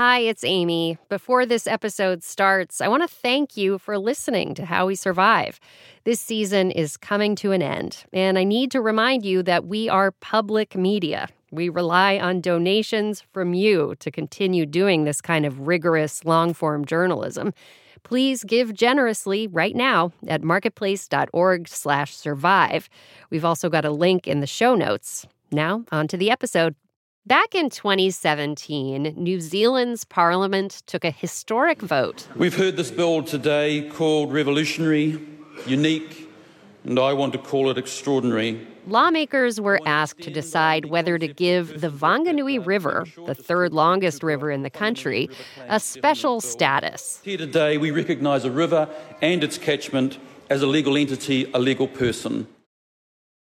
Hi, 0.00 0.20
it's 0.20 0.44
Amy. 0.44 0.96
Before 1.10 1.44
this 1.44 1.66
episode 1.66 2.24
starts, 2.24 2.80
I 2.80 2.88
want 2.88 3.02
to 3.02 3.08
thank 3.08 3.58
you 3.58 3.76
for 3.76 3.98
listening 3.98 4.54
to 4.54 4.64
How 4.64 4.86
We 4.86 4.94
Survive. 4.94 5.60
This 6.04 6.18
season 6.18 6.70
is 6.70 6.96
coming 6.96 7.36
to 7.36 7.52
an 7.52 7.60
end, 7.60 8.04
and 8.10 8.38
I 8.38 8.44
need 8.44 8.70
to 8.70 8.80
remind 8.80 9.26
you 9.26 9.42
that 9.42 9.66
we 9.66 9.90
are 9.90 10.10
public 10.10 10.74
media. 10.74 11.28
We 11.52 11.68
rely 11.68 12.18
on 12.18 12.40
donations 12.40 13.20
from 13.20 13.52
you 13.52 13.94
to 13.98 14.10
continue 14.10 14.64
doing 14.64 15.04
this 15.04 15.20
kind 15.20 15.44
of 15.44 15.66
rigorous 15.66 16.24
long 16.24 16.54
form 16.54 16.86
journalism. 16.86 17.52
Please 18.02 18.42
give 18.42 18.72
generously 18.72 19.48
right 19.48 19.76
now 19.76 20.12
at 20.26 20.42
marketplace.org/survive. 20.42 22.88
We've 23.28 23.44
also 23.44 23.68
got 23.68 23.84
a 23.84 23.90
link 23.90 24.26
in 24.26 24.40
the 24.40 24.46
show 24.46 24.74
notes. 24.74 25.26
Now, 25.52 25.84
on 25.92 26.08
to 26.08 26.16
the 26.16 26.30
episode. 26.30 26.74
Back 27.26 27.54
in 27.54 27.68
2017, 27.68 29.14
New 29.14 29.40
Zealand's 29.42 30.04
parliament 30.04 30.82
took 30.86 31.04
a 31.04 31.10
historic 31.10 31.82
vote. 31.82 32.26
We've 32.34 32.56
heard 32.56 32.78
this 32.78 32.90
bill 32.90 33.22
today 33.22 33.90
called 33.90 34.32
revolutionary, 34.32 35.20
unique, 35.66 36.30
and 36.82 36.98
I 36.98 37.12
want 37.12 37.34
to 37.34 37.38
call 37.38 37.70
it 37.70 37.76
extraordinary. 37.76 38.66
Lawmakers 38.86 39.60
were 39.60 39.78
asked 39.84 40.22
to 40.22 40.30
decide 40.30 40.86
whether 40.86 41.18
to 41.18 41.28
give 41.28 41.82
the 41.82 41.90
Whanganui 41.90 42.66
River, 42.66 43.04
the 43.26 43.34
third 43.34 43.74
longest 43.74 44.22
river 44.22 44.50
in 44.50 44.62
the 44.62 44.70
country, 44.70 45.28
a 45.68 45.78
special 45.78 46.40
status. 46.40 47.20
Here 47.22 47.36
today, 47.36 47.76
we 47.76 47.90
recognise 47.90 48.46
a 48.46 48.50
river 48.50 48.88
and 49.20 49.44
its 49.44 49.58
catchment 49.58 50.18
as 50.48 50.62
a 50.62 50.66
legal 50.66 50.96
entity, 50.96 51.50
a 51.52 51.58
legal 51.58 51.86
person. 51.86 52.48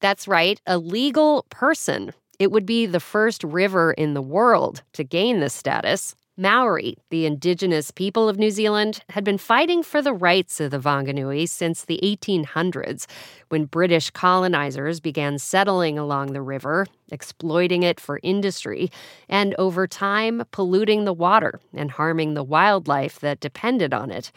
That's 0.00 0.28
right, 0.28 0.60
a 0.64 0.78
legal 0.78 1.44
person. 1.50 2.12
It 2.38 2.50
would 2.50 2.66
be 2.66 2.86
the 2.86 3.00
first 3.00 3.44
river 3.44 3.92
in 3.92 4.14
the 4.14 4.22
world 4.22 4.82
to 4.94 5.04
gain 5.04 5.40
this 5.40 5.54
status. 5.54 6.14
Maori, 6.36 6.96
the 7.10 7.26
indigenous 7.26 7.92
people 7.92 8.28
of 8.28 8.38
New 8.38 8.50
Zealand, 8.50 9.04
had 9.10 9.22
been 9.22 9.38
fighting 9.38 9.84
for 9.84 10.02
the 10.02 10.12
rights 10.12 10.58
of 10.58 10.72
the 10.72 10.80
Whanganui 10.80 11.48
since 11.48 11.84
the 11.84 12.00
1800s, 12.02 13.06
when 13.50 13.66
British 13.66 14.10
colonizers 14.10 14.98
began 14.98 15.38
settling 15.38 15.96
along 15.96 16.32
the 16.32 16.42
river, 16.42 16.86
exploiting 17.12 17.84
it 17.84 18.00
for 18.00 18.18
industry, 18.24 18.90
and 19.28 19.54
over 19.60 19.86
time 19.86 20.42
polluting 20.50 21.04
the 21.04 21.12
water 21.12 21.60
and 21.72 21.92
harming 21.92 22.34
the 22.34 22.42
wildlife 22.42 23.20
that 23.20 23.38
depended 23.38 23.94
on 23.94 24.10
it. 24.10 24.32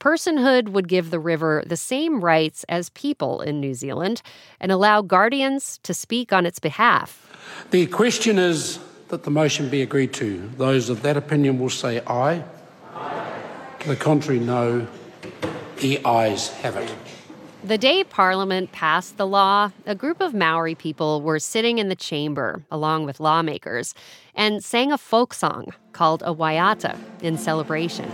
Personhood 0.00 0.68
would 0.68 0.86
give 0.86 1.10
the 1.10 1.18
river 1.18 1.64
the 1.66 1.76
same 1.76 2.20
rights 2.20 2.64
as 2.68 2.88
people 2.90 3.40
in 3.40 3.60
New 3.60 3.74
Zealand 3.74 4.22
and 4.60 4.70
allow 4.70 5.02
guardians 5.02 5.80
to 5.82 5.92
speak 5.92 6.32
on 6.32 6.46
its 6.46 6.60
behalf. 6.60 7.24
The 7.70 7.86
question 7.86 8.38
is 8.38 8.78
that 9.08 9.24
the 9.24 9.30
motion 9.30 9.68
be 9.68 9.82
agreed 9.82 10.12
to. 10.14 10.48
Those 10.56 10.88
of 10.88 11.02
that 11.02 11.16
opinion 11.16 11.58
will 11.58 11.70
say 11.70 12.00
aye. 12.06 12.44
aye. 12.94 13.42
The 13.86 13.96
contrary, 13.96 14.38
no. 14.38 14.86
The 15.78 16.04
ayes 16.04 16.48
have 16.48 16.76
it. 16.76 16.94
The 17.64 17.78
day 17.78 18.04
Parliament 18.04 18.70
passed 18.70 19.16
the 19.16 19.26
law, 19.26 19.72
a 19.84 19.96
group 19.96 20.20
of 20.20 20.32
Maori 20.32 20.76
people 20.76 21.22
were 21.22 21.40
sitting 21.40 21.78
in 21.78 21.88
the 21.88 21.96
chamber, 21.96 22.62
along 22.70 23.04
with 23.04 23.18
lawmakers, 23.18 23.94
and 24.32 24.62
sang 24.62 24.92
a 24.92 24.98
folk 24.98 25.34
song 25.34 25.66
called 25.92 26.22
a 26.22 26.32
waiata 26.32 26.96
in 27.20 27.36
celebration. 27.36 28.08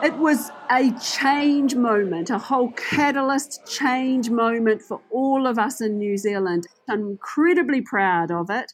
It 0.00 0.16
was 0.16 0.52
a 0.70 0.92
change 1.00 1.74
moment, 1.74 2.30
a 2.30 2.38
whole 2.38 2.70
catalyst 2.70 3.66
change 3.66 4.30
moment 4.30 4.80
for 4.80 5.00
all 5.10 5.44
of 5.44 5.58
us 5.58 5.80
in 5.80 5.98
New 5.98 6.16
Zealand. 6.16 6.68
I'm 6.88 7.00
incredibly 7.00 7.80
proud 7.80 8.30
of 8.30 8.48
it. 8.48 8.72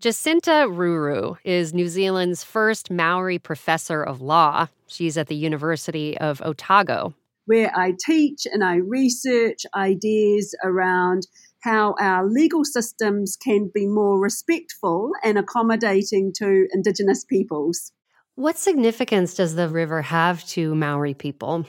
Jacinta 0.00 0.66
Ruru 0.68 1.36
is 1.44 1.72
New 1.72 1.86
Zealand's 1.86 2.42
first 2.42 2.90
Maori 2.90 3.38
professor 3.38 4.02
of 4.02 4.20
law. 4.20 4.66
She's 4.88 5.16
at 5.16 5.28
the 5.28 5.36
University 5.36 6.18
of 6.18 6.42
Otago, 6.42 7.14
where 7.46 7.70
I 7.76 7.94
teach 8.04 8.44
and 8.52 8.64
I 8.64 8.76
research 8.76 9.64
ideas 9.76 10.56
around 10.64 11.28
how 11.62 11.94
our 12.00 12.28
legal 12.28 12.64
systems 12.64 13.36
can 13.36 13.70
be 13.72 13.86
more 13.86 14.18
respectful 14.18 15.12
and 15.22 15.38
accommodating 15.38 16.32
to 16.38 16.66
Indigenous 16.72 17.24
peoples. 17.24 17.92
What 18.38 18.56
significance 18.56 19.34
does 19.34 19.56
the 19.56 19.68
river 19.68 20.00
have 20.00 20.46
to 20.50 20.72
Maori 20.72 21.12
people? 21.12 21.66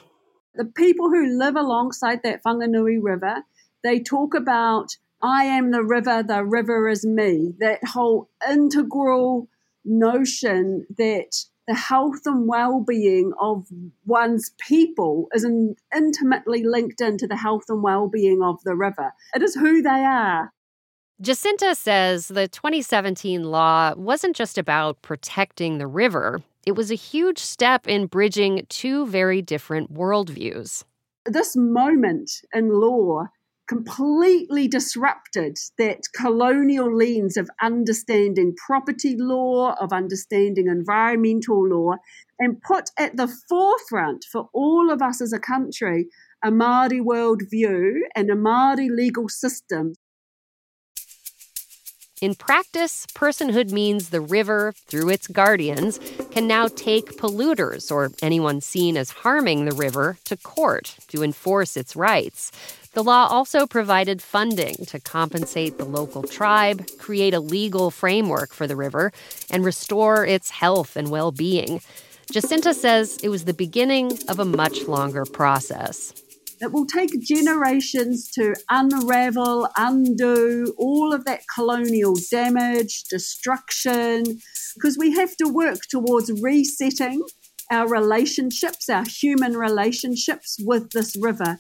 The 0.54 0.66
people 0.66 1.10
who 1.10 1.36
live 1.36 1.56
alongside 1.56 2.22
that 2.22 2.44
Whanganui 2.44 3.00
River, 3.02 3.38
they 3.84 4.00
talk 4.00 4.36
about, 4.36 4.90
I 5.20 5.46
am 5.46 5.72
the 5.72 5.82
river, 5.82 6.22
the 6.22 6.46
river 6.46 6.88
is 6.88 7.04
me. 7.04 7.56
That 7.58 7.80
whole 7.84 8.30
integral 8.48 9.48
notion 9.84 10.86
that 10.96 11.44
the 11.68 11.74
health 11.74 12.22
and 12.28 12.48
well 12.48 12.86
being 12.88 13.34
of 13.42 13.66
one's 14.06 14.52
people 14.60 15.28
is 15.34 15.44
in, 15.44 15.76
intimately 15.92 16.64
linked 16.64 17.02
into 17.02 17.26
the 17.26 17.38
health 17.38 17.64
and 17.70 17.82
well 17.82 18.08
being 18.08 18.44
of 18.44 18.62
the 18.64 18.76
river. 18.76 19.14
It 19.34 19.42
is 19.42 19.56
who 19.56 19.82
they 19.82 20.06
are. 20.06 20.54
Jacinta 21.20 21.74
says 21.74 22.28
the 22.28 22.48
2017 22.48 23.44
law 23.44 23.96
wasn't 23.96 24.36
just 24.36 24.60
about 24.60 25.02
protecting 25.02 25.78
the 25.78 25.88
river, 25.88 26.44
it 26.70 26.76
was 26.76 26.92
a 26.92 26.96
huge 26.96 27.40
step 27.40 27.88
in 27.88 28.06
bridging 28.06 28.64
two 28.70 29.08
very 29.08 29.42
different 29.42 29.92
worldviews. 29.92 30.84
This 31.26 31.56
moment 31.56 32.30
in 32.54 32.70
law 32.70 33.24
completely 33.68 34.68
disrupted 34.68 35.58
that 35.80 36.04
colonial 36.16 36.96
lens 36.96 37.38
of 37.38 37.50
understanding 37.60 38.54
property 38.68 39.16
law, 39.18 39.74
of 39.82 39.92
understanding 39.92 40.68
environmental 40.68 41.68
law, 41.68 41.96
and 42.38 42.62
put 42.62 42.92
at 43.00 43.18
the 43.18 43.28
forefront 43.50 44.24
for 44.32 44.48
all 44.54 44.92
of 44.92 45.02
us 45.02 45.22
as 45.22 45.34
a 45.34 45.40
country 45.40 46.06
a 46.44 46.52
Māori 46.52 47.02
worldview 47.02 47.96
and 48.16 48.30
a 48.30 48.36
Māori 48.36 48.90
legal 48.96 49.28
system 49.28 49.94
in 52.22 52.36
practice, 52.36 53.06
personhood 53.16 53.72
means 53.72 54.10
the 54.10 54.20
river, 54.20 54.74
through 54.88 55.10
its 55.10 55.28
guardians, 55.28 56.00
can 56.32 56.48
now 56.48 56.68
take 56.68 57.18
polluters 57.18 57.92
or 57.92 58.12
anyone 58.22 58.60
seen 58.60 58.98
as 58.98 59.12
harming 59.12 59.64
the 59.64 59.76
river 59.76 60.18
to 60.26 60.36
court 60.36 60.98
to 61.08 61.24
enforce 61.24 61.78
its 61.78 61.96
rights. 61.96 62.52
The 62.94 63.04
law 63.04 63.28
also 63.28 63.66
provided 63.66 64.22
funding 64.22 64.86
to 64.88 65.00
compensate 65.00 65.78
the 65.78 65.86
local 65.86 66.24
tribe, 66.24 66.86
create 66.98 67.34
a 67.34 67.40
legal 67.40 67.90
framework 67.90 68.52
for 68.52 68.68
the 68.68 68.76
river, 68.76 69.14
and 69.50 69.64
restore 69.64 70.26
its 70.26 70.50
health 70.50 70.98
and 70.98 71.10
well 71.10 71.32
being. 71.32 71.80
Jacinta 72.32 72.74
says 72.74 73.18
it 73.24 73.30
was 73.30 73.46
the 73.46 73.54
beginning 73.54 74.18
of 74.28 74.40
a 74.40 74.46
much 74.46 74.88
longer 74.88 75.24
process. 75.26 76.14
It 76.62 76.74
will 76.74 76.86
take 76.86 77.22
generations 77.22 78.30
to 78.32 78.54
unravel, 78.70 79.70
undo 79.78 80.74
all 80.78 81.14
of 81.14 81.24
that 81.24 81.42
colonial 81.56 82.16
damage, 82.30 83.06
destruction, 83.06 84.24
because 84.76 84.98
we 84.98 85.14
have 85.14 85.38
to 85.38 85.48
work 85.48 85.80
towards 85.90 86.30
resetting 86.42 87.24
our 87.72 87.88
relationships, 87.88 88.90
our 88.90 89.06
human 89.08 89.56
relationships 89.56 90.58
with 90.66 90.92
this 90.92 91.16
river. 91.16 91.58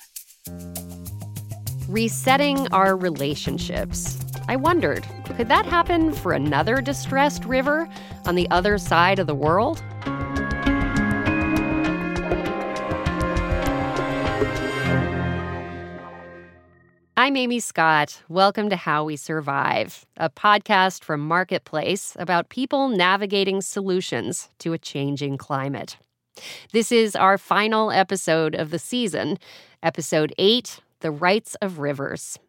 Resetting 1.87 2.67
our 2.73 2.97
relationships. 2.97 4.19
I 4.49 4.57
wondered, 4.57 5.07
could 5.37 5.47
that 5.47 5.65
happen 5.65 6.11
for 6.11 6.33
another 6.33 6.81
distressed 6.81 7.45
river 7.45 7.87
on 8.25 8.35
the 8.35 8.49
other 8.49 8.77
side 8.77 9.19
of 9.19 9.27
the 9.27 9.35
world? 9.35 9.81
I'm 17.29 17.37
Amy 17.37 17.59
Scott. 17.59 18.23
Welcome 18.27 18.71
to 18.71 18.75
How 18.75 19.03
We 19.03 19.15
Survive, 19.15 20.03
a 20.17 20.31
podcast 20.31 21.03
from 21.03 21.19
Marketplace 21.19 22.17
about 22.17 22.49
people 22.49 22.89
navigating 22.89 23.61
solutions 23.61 24.49
to 24.57 24.73
a 24.73 24.79
changing 24.79 25.37
climate. 25.37 25.97
This 26.73 26.91
is 26.91 27.15
our 27.15 27.37
final 27.37 27.91
episode 27.91 28.55
of 28.55 28.71
the 28.71 28.79
season, 28.79 29.37
episode 29.83 30.33
8 30.39 30.79
The 31.01 31.11
Rights 31.11 31.53
of 31.61 31.77
Rivers. 31.77 32.39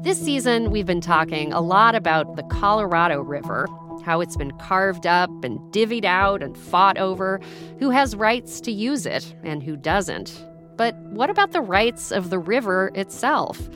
This 0.00 0.18
season, 0.18 0.70
we've 0.70 0.86
been 0.86 1.02
talking 1.02 1.52
a 1.52 1.60
lot 1.60 1.94
about 1.94 2.36
the 2.36 2.44
Colorado 2.44 3.20
River, 3.20 3.66
how 4.06 4.22
it's 4.22 4.38
been 4.38 4.52
carved 4.52 5.06
up 5.06 5.28
and 5.44 5.58
divvied 5.70 6.06
out 6.06 6.42
and 6.42 6.56
fought 6.56 6.96
over, 6.96 7.42
who 7.78 7.90
has 7.90 8.16
rights 8.16 8.58
to 8.62 8.72
use 8.72 9.04
it 9.04 9.34
and 9.44 9.62
who 9.62 9.76
doesn't. 9.76 10.47
But 10.78 10.96
what 11.10 11.28
about 11.28 11.50
the 11.50 11.60
rights 11.60 12.12
of 12.12 12.30
the 12.30 12.38
river 12.38 12.92
itself? 12.94 13.68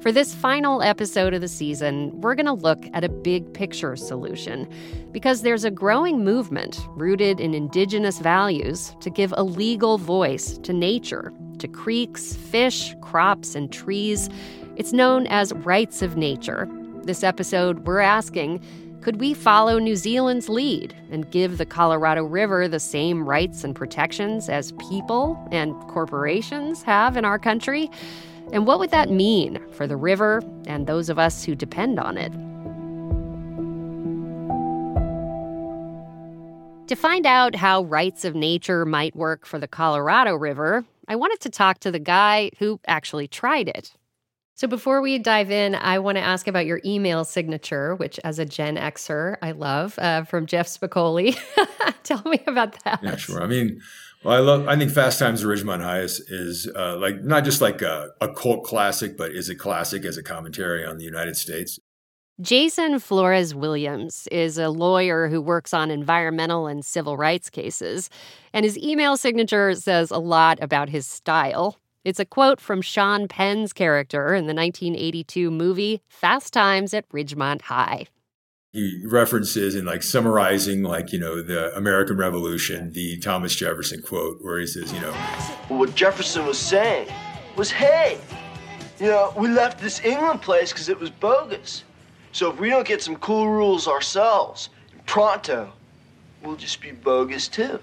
For 0.00 0.12
this 0.12 0.34
final 0.34 0.82
episode 0.82 1.32
of 1.32 1.40
the 1.40 1.48
season, 1.48 2.20
we're 2.20 2.34
going 2.34 2.46
to 2.46 2.52
look 2.52 2.84
at 2.92 3.04
a 3.04 3.08
big 3.08 3.54
picture 3.54 3.94
solution 3.94 4.68
because 5.12 5.42
there's 5.42 5.64
a 5.64 5.70
growing 5.70 6.24
movement 6.24 6.80
rooted 6.90 7.38
in 7.38 7.54
indigenous 7.54 8.18
values 8.18 8.94
to 9.00 9.08
give 9.08 9.32
a 9.36 9.44
legal 9.44 9.98
voice 9.98 10.58
to 10.58 10.72
nature 10.72 11.32
to 11.58 11.68
creeks, 11.68 12.34
fish, 12.34 12.94
crops, 13.00 13.54
and 13.54 13.72
trees. 13.72 14.28
It's 14.76 14.92
known 14.92 15.26
as 15.28 15.52
rights 15.52 16.02
of 16.02 16.16
nature. 16.16 16.68
This 17.02 17.22
episode, 17.24 17.86
we're 17.86 18.00
asking 18.00 18.60
could 19.08 19.20
we 19.20 19.32
follow 19.32 19.78
New 19.78 19.96
Zealand's 19.96 20.50
lead 20.50 20.94
and 21.10 21.30
give 21.30 21.56
the 21.56 21.64
Colorado 21.64 22.24
River 22.24 22.68
the 22.68 22.78
same 22.78 23.26
rights 23.26 23.64
and 23.64 23.74
protections 23.74 24.50
as 24.50 24.72
people 24.72 25.42
and 25.50 25.72
corporations 25.88 26.82
have 26.82 27.16
in 27.16 27.24
our 27.24 27.38
country? 27.38 27.90
And 28.52 28.66
what 28.66 28.78
would 28.78 28.90
that 28.90 29.08
mean 29.08 29.60
for 29.72 29.86
the 29.86 29.96
river 29.96 30.42
and 30.66 30.86
those 30.86 31.08
of 31.08 31.18
us 31.18 31.42
who 31.42 31.54
depend 31.54 31.98
on 31.98 32.18
it? 32.18 32.32
To 36.88 36.94
find 36.94 37.24
out 37.24 37.54
how 37.54 37.84
rights 37.84 38.26
of 38.26 38.34
nature 38.34 38.84
might 38.84 39.16
work 39.16 39.46
for 39.46 39.58
the 39.58 39.66
Colorado 39.66 40.34
River, 40.34 40.84
I 41.08 41.16
wanted 41.16 41.40
to 41.40 41.48
talk 41.48 41.78
to 41.80 41.90
the 41.90 41.98
guy 41.98 42.50
who 42.58 42.78
actually 42.86 43.26
tried 43.26 43.68
it. 43.68 43.94
So 44.58 44.66
before 44.66 45.00
we 45.00 45.20
dive 45.20 45.52
in, 45.52 45.76
I 45.76 46.00
want 46.00 46.18
to 46.18 46.20
ask 46.20 46.48
about 46.48 46.66
your 46.66 46.80
email 46.84 47.24
signature, 47.24 47.94
which 47.94 48.18
as 48.24 48.40
a 48.40 48.44
Gen 48.44 48.74
Xer, 48.74 49.36
I 49.40 49.52
love, 49.52 49.96
uh, 50.00 50.24
from 50.24 50.46
Jeff 50.46 50.66
Spicoli. 50.66 51.38
Tell 52.02 52.20
me 52.24 52.42
about 52.44 52.76
that. 52.82 52.98
Yeah, 53.00 53.14
sure. 53.14 53.40
I 53.40 53.46
mean, 53.46 53.80
well, 54.24 54.34
I 54.34 54.40
love. 54.40 54.66
I 54.66 54.76
think 54.76 54.90
Fast 54.90 55.20
Times 55.20 55.44
at 55.44 55.48
Ridgemont 55.48 55.80
High 55.80 56.00
is, 56.00 56.18
is 56.18 56.68
uh, 56.74 56.96
like 56.96 57.22
not 57.22 57.44
just 57.44 57.60
like 57.60 57.82
a, 57.82 58.08
a 58.20 58.34
cult 58.34 58.64
classic, 58.64 59.16
but 59.16 59.30
is 59.30 59.48
a 59.48 59.54
classic 59.54 60.04
as 60.04 60.16
a 60.16 60.24
commentary 60.24 60.84
on 60.84 60.98
the 60.98 61.04
United 61.04 61.36
States. 61.36 61.78
Jason 62.40 62.98
Flores 62.98 63.54
Williams 63.54 64.26
is 64.32 64.58
a 64.58 64.70
lawyer 64.70 65.28
who 65.28 65.40
works 65.40 65.72
on 65.72 65.88
environmental 65.92 66.66
and 66.66 66.84
civil 66.84 67.16
rights 67.16 67.48
cases, 67.48 68.10
and 68.52 68.64
his 68.64 68.76
email 68.76 69.16
signature 69.16 69.72
says 69.76 70.10
a 70.10 70.18
lot 70.18 70.58
about 70.60 70.88
his 70.88 71.06
style. 71.06 71.78
It's 72.04 72.20
a 72.20 72.24
quote 72.24 72.60
from 72.60 72.80
Sean 72.80 73.28
Penn's 73.28 73.72
character 73.72 74.28
in 74.34 74.46
the 74.46 74.54
1982 74.54 75.50
movie 75.50 76.00
Fast 76.08 76.52
Times 76.52 76.94
at 76.94 77.08
Ridgemont 77.10 77.62
High. 77.62 78.06
He 78.72 79.02
references 79.06 79.74
in 79.74 79.84
like 79.84 80.02
summarizing, 80.02 80.82
like, 80.82 81.12
you 81.12 81.18
know, 81.18 81.42
the 81.42 81.74
American 81.76 82.16
Revolution, 82.16 82.92
the 82.92 83.18
Thomas 83.18 83.54
Jefferson 83.54 84.02
quote, 84.02 84.38
where 84.42 84.60
he 84.60 84.66
says, 84.66 84.92
you 84.92 85.00
know, 85.00 85.12
what 85.68 85.94
Jefferson 85.94 86.46
was 86.46 86.58
saying 86.58 87.08
was, 87.56 87.70
hey, 87.70 88.18
you 89.00 89.06
know, 89.06 89.32
we 89.36 89.48
left 89.48 89.80
this 89.80 90.04
England 90.04 90.42
place 90.42 90.72
because 90.72 90.88
it 90.88 91.00
was 91.00 91.10
bogus. 91.10 91.84
So 92.32 92.52
if 92.52 92.60
we 92.60 92.68
don't 92.70 92.86
get 92.86 93.02
some 93.02 93.16
cool 93.16 93.48
rules 93.48 93.88
ourselves, 93.88 94.68
pronto, 95.06 95.72
we'll 96.42 96.56
just 96.56 96.80
be 96.80 96.92
bogus 96.92 97.48
too. 97.48 97.80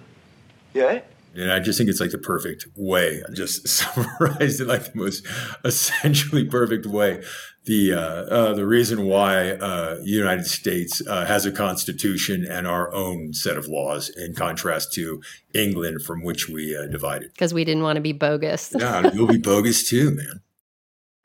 Yeah? 0.73 1.01
And 1.35 1.51
I 1.51 1.59
just 1.59 1.77
think 1.77 1.89
it's 1.89 1.99
like 1.99 2.11
the 2.11 2.17
perfect 2.17 2.65
way. 2.75 3.21
I 3.27 3.31
just 3.31 3.67
summarized 3.67 4.61
it 4.61 4.67
like 4.67 4.91
the 4.91 4.97
most 4.97 5.25
essentially 5.65 6.45
perfect 6.45 6.85
way. 6.85 7.23
The 7.65 7.93
uh, 7.93 7.99
uh, 7.99 8.53
the 8.53 8.65
reason 8.65 9.05
why 9.05 9.51
uh, 9.51 9.97
United 10.03 10.45
States 10.45 11.01
uh, 11.07 11.25
has 11.25 11.47
a 11.47 11.51
constitution 11.51 12.45
and 12.45 12.67
our 12.67 12.93
own 12.93 13.33
set 13.33 13.57
of 13.57 13.67
laws, 13.67 14.09
in 14.09 14.35
contrast 14.35 14.93
to 14.93 15.21
England, 15.53 16.03
from 16.03 16.23
which 16.23 16.47
we 16.47 16.77
uh, 16.77 16.85
divided. 16.85 17.33
Because 17.33 17.55
we 17.55 17.65
didn't 17.65 17.81
want 17.81 17.95
to 17.95 18.01
be 18.01 18.13
bogus. 18.13 18.71
yeah, 18.77 19.09
you'll 19.13 19.27
be 19.27 19.39
bogus 19.39 19.89
too, 19.89 20.11
man. 20.11 20.41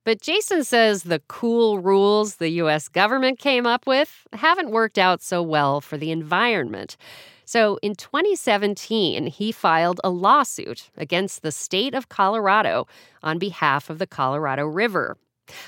But 0.07 0.23
Jason 0.23 0.65
says 0.65 1.03
the 1.03 1.21
cool 1.29 1.79
rules 1.79 2.37
the 2.37 2.49
U.S. 2.49 2.89
government 2.89 3.39
came 3.39 3.67
up 3.67 3.87
with 3.87 4.27
haven't 4.33 4.71
worked 4.71 4.99
out 4.99 5.23
so 5.23 5.43
well 5.43 5.83
for 5.83 5.99
the 5.99 6.11
environment. 6.11 6.97
So 7.51 7.81
in 7.83 7.97
2017, 7.97 9.27
he 9.27 9.51
filed 9.51 10.01
a 10.05 10.09
lawsuit 10.09 10.89
against 10.97 11.43
the 11.43 11.51
state 11.51 11.97
of 11.97 12.09
Colorado 12.09 12.87
on 13.25 13.41
behalf 13.41 13.91
of 13.91 13.99
the 13.99 14.07
Colorado 14.07 14.67
River. 14.67 15.17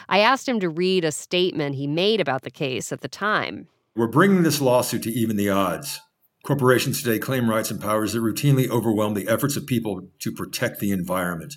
I 0.08 0.20
asked 0.20 0.48
him 0.48 0.60
to 0.60 0.68
read 0.68 1.04
a 1.04 1.10
statement 1.10 1.74
he 1.74 1.88
made 1.88 2.20
about 2.20 2.42
the 2.42 2.52
case 2.52 2.92
at 2.92 3.00
the 3.00 3.08
time. 3.08 3.66
We're 3.96 4.06
bringing 4.06 4.44
this 4.44 4.60
lawsuit 4.60 5.02
to 5.02 5.10
even 5.10 5.34
the 5.34 5.50
odds. 5.50 5.98
Corporations 6.44 7.02
today 7.02 7.18
claim 7.18 7.50
rights 7.50 7.72
and 7.72 7.80
powers 7.80 8.12
that 8.12 8.20
routinely 8.20 8.68
overwhelm 8.68 9.14
the 9.14 9.26
efforts 9.26 9.56
of 9.56 9.66
people 9.66 10.06
to 10.20 10.30
protect 10.30 10.78
the 10.78 10.92
environment. 10.92 11.56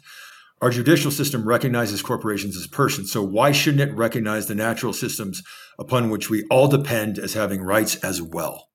Our 0.59 0.71
judicial 0.71 1.11
system 1.11 1.47
recognizes 1.47 2.01
corporations 2.01 2.57
as 2.57 2.65
persons, 2.65 3.11
so 3.11 3.21
why 3.21 3.51
shouldn't 3.51 3.91
it 3.91 3.95
recognize 3.95 4.47
the 4.47 4.55
natural 4.55 4.91
systems 4.91 5.43
upon 5.77 6.09
which 6.09 6.31
we 6.31 6.45
all 6.49 6.67
depend 6.67 7.19
as 7.19 7.35
having 7.35 7.61
rights 7.61 7.97
as 7.97 8.23
well? 8.23 8.69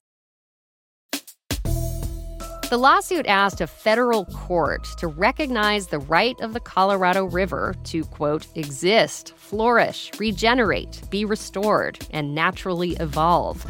The 2.70 2.78
lawsuit 2.78 3.26
asked 3.26 3.60
a 3.60 3.66
federal 3.66 4.26
court 4.26 4.84
to 4.98 5.08
recognize 5.08 5.88
the 5.88 5.98
right 5.98 6.40
of 6.40 6.52
the 6.52 6.60
Colorado 6.60 7.24
River 7.24 7.74
to, 7.86 8.04
quote, 8.04 8.46
exist, 8.54 9.34
flourish, 9.36 10.12
regenerate, 10.20 11.02
be 11.10 11.24
restored, 11.24 11.98
and 12.12 12.32
naturally 12.32 12.92
evolve. 13.00 13.66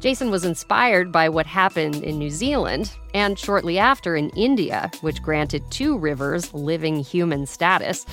Jason 0.00 0.32
was 0.32 0.44
inspired 0.44 1.12
by 1.12 1.28
what 1.28 1.46
happened 1.46 2.02
in 2.02 2.18
New 2.18 2.30
Zealand 2.30 2.90
and 3.14 3.38
shortly 3.38 3.78
after 3.78 4.16
in 4.16 4.30
India, 4.30 4.90
which 5.00 5.22
granted 5.22 5.62
two 5.70 5.96
rivers 5.96 6.52
living 6.52 6.96
human 6.96 7.46
status. 7.46 8.04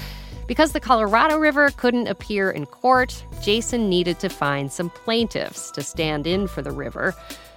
Because 0.45 0.71
the 0.71 0.79
Colorado 0.79 1.39
River 1.39 1.71
couldn't 1.77 2.09
appear 2.09 2.51
in 2.51 2.67
court, 2.67 3.23
Jason 3.41 3.89
needed 3.89 4.19
to 4.19 4.29
find 4.29 4.71
some 4.71 4.91
plaintiffs 4.91 5.71
to 5.71 5.81
stand 5.81 6.27
in 6.27 6.47
for 6.47 6.61
the 6.61 6.69
river. 6.69 7.15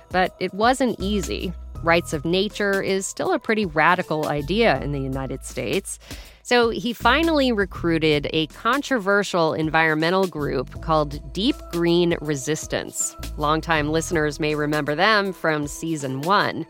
But 0.08 0.34
it 0.40 0.54
wasn't 0.54 0.98
easy 0.98 1.52
rights 1.82 2.12
of 2.12 2.24
nature 2.24 2.82
is 2.82 3.06
still 3.06 3.32
a 3.32 3.38
pretty 3.38 3.66
radical 3.66 4.28
idea 4.28 4.80
in 4.80 4.92
the 4.92 5.00
United 5.00 5.44
States. 5.44 5.98
So 6.42 6.70
he 6.70 6.92
finally 6.92 7.52
recruited 7.52 8.28
a 8.32 8.48
controversial 8.48 9.54
environmental 9.54 10.26
group 10.26 10.82
called 10.82 11.32
Deep 11.32 11.54
Green 11.70 12.16
Resistance. 12.20 13.14
Longtime 13.36 13.90
listeners 13.90 14.40
may 14.40 14.54
remember 14.54 14.94
them 14.94 15.32
from 15.32 15.68
season 15.68 16.22
one. 16.22 16.66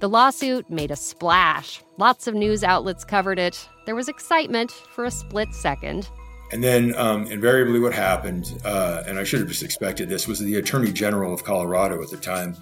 The 0.00 0.08
lawsuit 0.08 0.70
made 0.70 0.92
a 0.92 0.96
splash. 0.96 1.82
Lots 1.96 2.28
of 2.28 2.34
news 2.36 2.62
outlets 2.62 3.04
covered 3.04 3.40
it. 3.40 3.68
There 3.86 3.96
was 3.96 4.08
excitement 4.08 4.70
for 4.70 5.04
a 5.04 5.10
split 5.10 5.52
second. 5.52 6.08
And 6.52 6.62
then, 6.62 6.94
um, 6.94 7.26
invariably, 7.26 7.80
what 7.80 7.92
happened, 7.92 8.60
uh, 8.64 9.02
and 9.06 9.18
I 9.18 9.24
should 9.24 9.40
have 9.40 9.48
just 9.48 9.64
expected 9.64 10.08
this, 10.08 10.28
was 10.28 10.38
the 10.38 10.54
Attorney 10.54 10.92
General 10.92 11.34
of 11.34 11.42
Colorado 11.42 12.00
at 12.02 12.10
the 12.10 12.16
time 12.16 12.56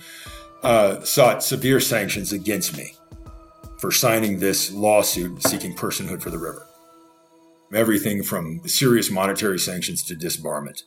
uh, 0.62 1.00
sought 1.03 1.43
severe 1.43 1.81
sanctions 1.81 2.32
against 2.32 2.76
me 2.76 2.94
for 3.79 3.93
signing 3.93 4.38
this 4.38 4.73
lawsuit 4.73 5.43
seeking 5.43 5.75
personhood 5.75 6.23
for 6.23 6.31
the 6.31 6.38
river. 6.38 6.67
Everything 7.75 8.23
from 8.23 8.67
serious 8.67 9.11
monetary 9.11 9.58
sanctions 9.58 10.03
to 10.05 10.15
disbarment. 10.15 10.82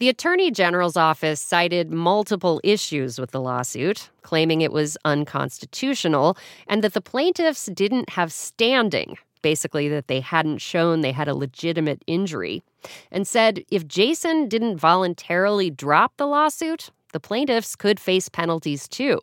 The 0.00 0.08
Attorney 0.08 0.50
General's 0.50 0.96
office 0.96 1.40
cited 1.40 1.92
multiple 1.92 2.60
issues 2.64 3.18
with 3.18 3.30
the 3.30 3.40
lawsuit, 3.40 4.10
claiming 4.22 4.60
it 4.60 4.72
was 4.72 4.98
unconstitutional 5.04 6.36
and 6.66 6.82
that 6.82 6.94
the 6.94 7.00
plaintiffs 7.00 7.66
didn't 7.66 8.10
have 8.10 8.32
standing, 8.32 9.16
basically, 9.40 9.88
that 9.88 10.08
they 10.08 10.18
hadn't 10.18 10.58
shown 10.58 11.00
they 11.00 11.12
had 11.12 11.28
a 11.28 11.34
legitimate 11.34 12.02
injury, 12.08 12.62
and 13.12 13.26
said 13.26 13.64
if 13.70 13.86
Jason 13.86 14.48
didn't 14.48 14.78
voluntarily 14.78 15.70
drop 15.70 16.16
the 16.16 16.26
lawsuit, 16.26 16.90
the 17.14 17.20
plaintiffs 17.20 17.74
could 17.76 17.98
face 17.98 18.28
penalties 18.28 18.86
too. 18.86 19.18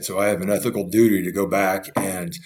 So 0.00 0.18
I 0.18 0.26
have 0.26 0.40
an 0.40 0.50
ethical 0.50 0.88
duty 0.88 1.22
to 1.22 1.30
go 1.30 1.46
back 1.46 1.86
and 1.94 2.36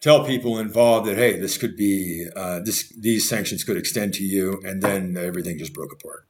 tell 0.00 0.26
people 0.26 0.58
involved 0.58 1.06
that 1.06 1.16
hey, 1.16 1.38
this 1.38 1.56
could 1.56 1.76
be 1.76 2.26
uh, 2.36 2.60
this 2.62 2.92
these 3.00 3.26
sanctions 3.26 3.64
could 3.64 3.78
extend 3.78 4.12
to 4.14 4.24
you, 4.24 4.60
and 4.64 4.82
then 4.82 5.16
everything 5.16 5.56
just 5.56 5.72
broke 5.72 5.92
apart. 5.92 6.26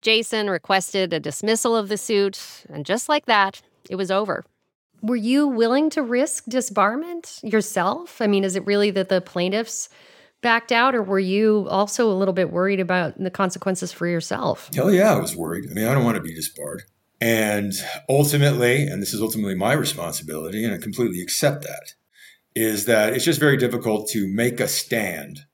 Jason 0.00 0.48
requested 0.48 1.12
a 1.12 1.20
dismissal 1.20 1.76
of 1.76 1.88
the 1.88 1.98
suit, 1.98 2.64
and 2.70 2.86
just 2.86 3.08
like 3.08 3.26
that, 3.26 3.60
it 3.90 3.96
was 3.96 4.10
over. 4.10 4.44
Were 5.02 5.16
you 5.16 5.48
willing 5.48 5.90
to 5.90 6.02
risk 6.02 6.44
disbarment 6.46 7.42
yourself? 7.42 8.20
I 8.22 8.28
mean, 8.28 8.44
is 8.44 8.56
it 8.56 8.64
really 8.64 8.90
that 8.92 9.08
the 9.08 9.20
plaintiffs 9.20 9.88
backed 10.42 10.72
out, 10.72 10.94
or 10.94 11.02
were 11.02 11.18
you 11.18 11.66
also 11.70 12.10
a 12.10 12.14
little 12.14 12.34
bit 12.34 12.50
worried 12.50 12.80
about 12.80 13.16
the 13.18 13.30
consequences 13.30 13.92
for 13.92 14.06
yourself? 14.06 14.70
Hell 14.74 14.92
yeah, 14.92 15.14
I 15.14 15.18
was 15.18 15.34
worried. 15.34 15.70
I 15.70 15.72
mean, 15.72 15.86
I 15.86 15.94
don't 15.94 16.04
want 16.04 16.16
to 16.16 16.22
be 16.22 16.34
disbarred. 16.34 16.82
And 17.20 17.72
ultimately, 18.08 18.86
and 18.86 19.00
this 19.00 19.14
is 19.14 19.22
ultimately 19.22 19.54
my 19.54 19.72
responsibility, 19.72 20.64
and 20.64 20.74
I 20.74 20.78
completely 20.78 21.22
accept 21.22 21.62
that, 21.62 21.94
is 22.54 22.84
that 22.86 23.14
it's 23.14 23.24
just 23.24 23.40
very 23.40 23.56
difficult 23.56 24.08
to 24.08 24.26
make 24.26 24.60
a 24.60 24.68
stand. 24.68 25.46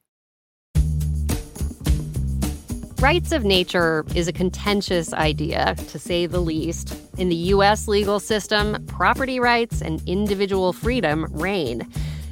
Rights 3.00 3.30
of 3.30 3.44
nature 3.44 4.04
is 4.16 4.26
a 4.26 4.32
contentious 4.32 5.12
idea, 5.12 5.76
to 5.76 5.98
say 6.00 6.26
the 6.26 6.40
least. 6.40 6.96
In 7.16 7.28
the 7.28 7.36
U.S. 7.36 7.86
legal 7.86 8.18
system, 8.18 8.84
property 8.86 9.38
rights 9.38 9.80
and 9.80 10.02
individual 10.08 10.72
freedom 10.72 11.26
reign. 11.30 11.86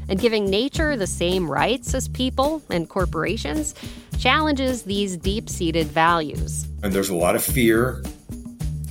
And 0.08 0.20
giving 0.20 0.48
nature 0.48 0.96
the 0.96 1.06
same 1.06 1.50
rights 1.50 1.94
as 1.94 2.08
people 2.08 2.62
and 2.70 2.88
corporations 2.88 3.74
challenges 4.18 4.82
these 4.82 5.16
deep 5.16 5.48
seated 5.48 5.88
values. 5.88 6.66
And 6.82 6.92
there's 6.92 7.08
a 7.08 7.16
lot 7.16 7.34
of 7.34 7.44
fear 7.44 8.02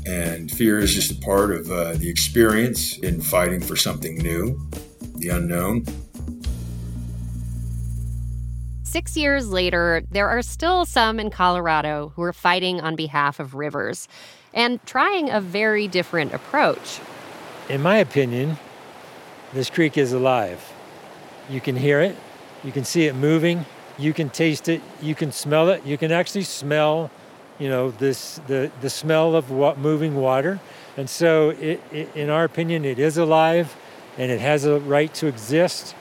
and 0.05 0.51
fear 0.51 0.79
is 0.79 0.93
just 0.93 1.11
a 1.11 1.15
part 1.15 1.51
of 1.51 1.71
uh, 1.71 1.93
the 1.93 2.09
experience 2.09 2.97
in 2.99 3.21
fighting 3.21 3.59
for 3.59 3.75
something 3.75 4.17
new, 4.17 4.59
the 5.15 5.29
unknown. 5.29 5.85
Six 8.83 9.17
years 9.17 9.49
later, 9.49 10.03
there 10.11 10.29
are 10.29 10.41
still 10.41 10.85
some 10.85 11.19
in 11.19 11.29
Colorado 11.29 12.13
who 12.15 12.21
are 12.21 12.33
fighting 12.33 12.79
on 12.79 12.95
behalf 12.95 13.39
of 13.39 13.55
rivers 13.55 14.07
and 14.53 14.83
trying 14.85 15.29
a 15.29 15.41
very 15.41 15.87
different 15.87 16.33
approach. 16.33 16.99
In 17.67 17.81
my 17.81 17.97
opinion, 17.97 18.57
this 19.53 19.69
creek 19.69 19.97
is 19.97 20.13
alive. 20.13 20.74
You 21.49 21.61
can 21.61 21.75
hear 21.75 22.01
it, 22.01 22.15
you 22.63 22.71
can 22.71 22.83
see 22.83 23.05
it 23.05 23.15
moving, 23.15 23.65
you 23.97 24.13
can 24.13 24.29
taste 24.29 24.67
it, 24.67 24.81
you 25.01 25.15
can 25.15 25.31
smell 25.31 25.69
it, 25.69 25.85
you 25.85 25.97
can 25.97 26.11
actually 26.11 26.43
smell, 26.43 27.11
you 27.59 27.69
know, 27.69 27.91
this 27.91 28.39
the 28.47 28.71
the 28.81 28.89
smell 28.89 29.35
of 29.35 29.51
what 29.51 29.77
moving 29.77 30.15
water. 30.15 30.59
And 30.97 31.09
so, 31.09 31.49
it, 31.49 31.81
it, 31.91 32.15
in 32.15 32.29
our 32.29 32.45
opinion, 32.45 32.85
it 32.85 32.99
is 32.99 33.17
alive, 33.17 33.75
and 34.17 34.31
it 34.31 34.39
has 34.39 34.63
a 34.65 34.79
right 34.79 35.13
to 35.15 35.27
exist. 35.27 35.93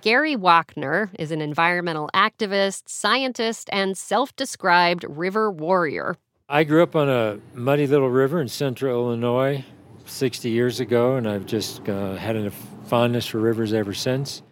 Gary 0.00 0.34
Wockner 0.34 1.10
is 1.16 1.30
an 1.30 1.40
environmental 1.40 2.10
activist, 2.12 2.88
scientist, 2.88 3.68
and 3.72 3.96
self 3.96 4.34
described 4.34 5.04
river 5.08 5.50
warrior. 5.50 6.16
I 6.48 6.64
grew 6.64 6.82
up 6.82 6.96
on 6.96 7.08
a 7.08 7.38
muddy 7.54 7.86
little 7.86 8.10
river 8.10 8.40
in 8.40 8.48
central 8.48 9.06
Illinois 9.06 9.64
60 10.06 10.50
years 10.50 10.80
ago, 10.80 11.16
and 11.16 11.28
I've 11.28 11.46
just 11.46 11.88
uh, 11.88 12.16
had 12.16 12.36
a 12.36 12.50
fondness 12.84 13.26
for 13.26 13.38
rivers 13.38 13.72
ever 13.72 13.94
since. 13.94 14.42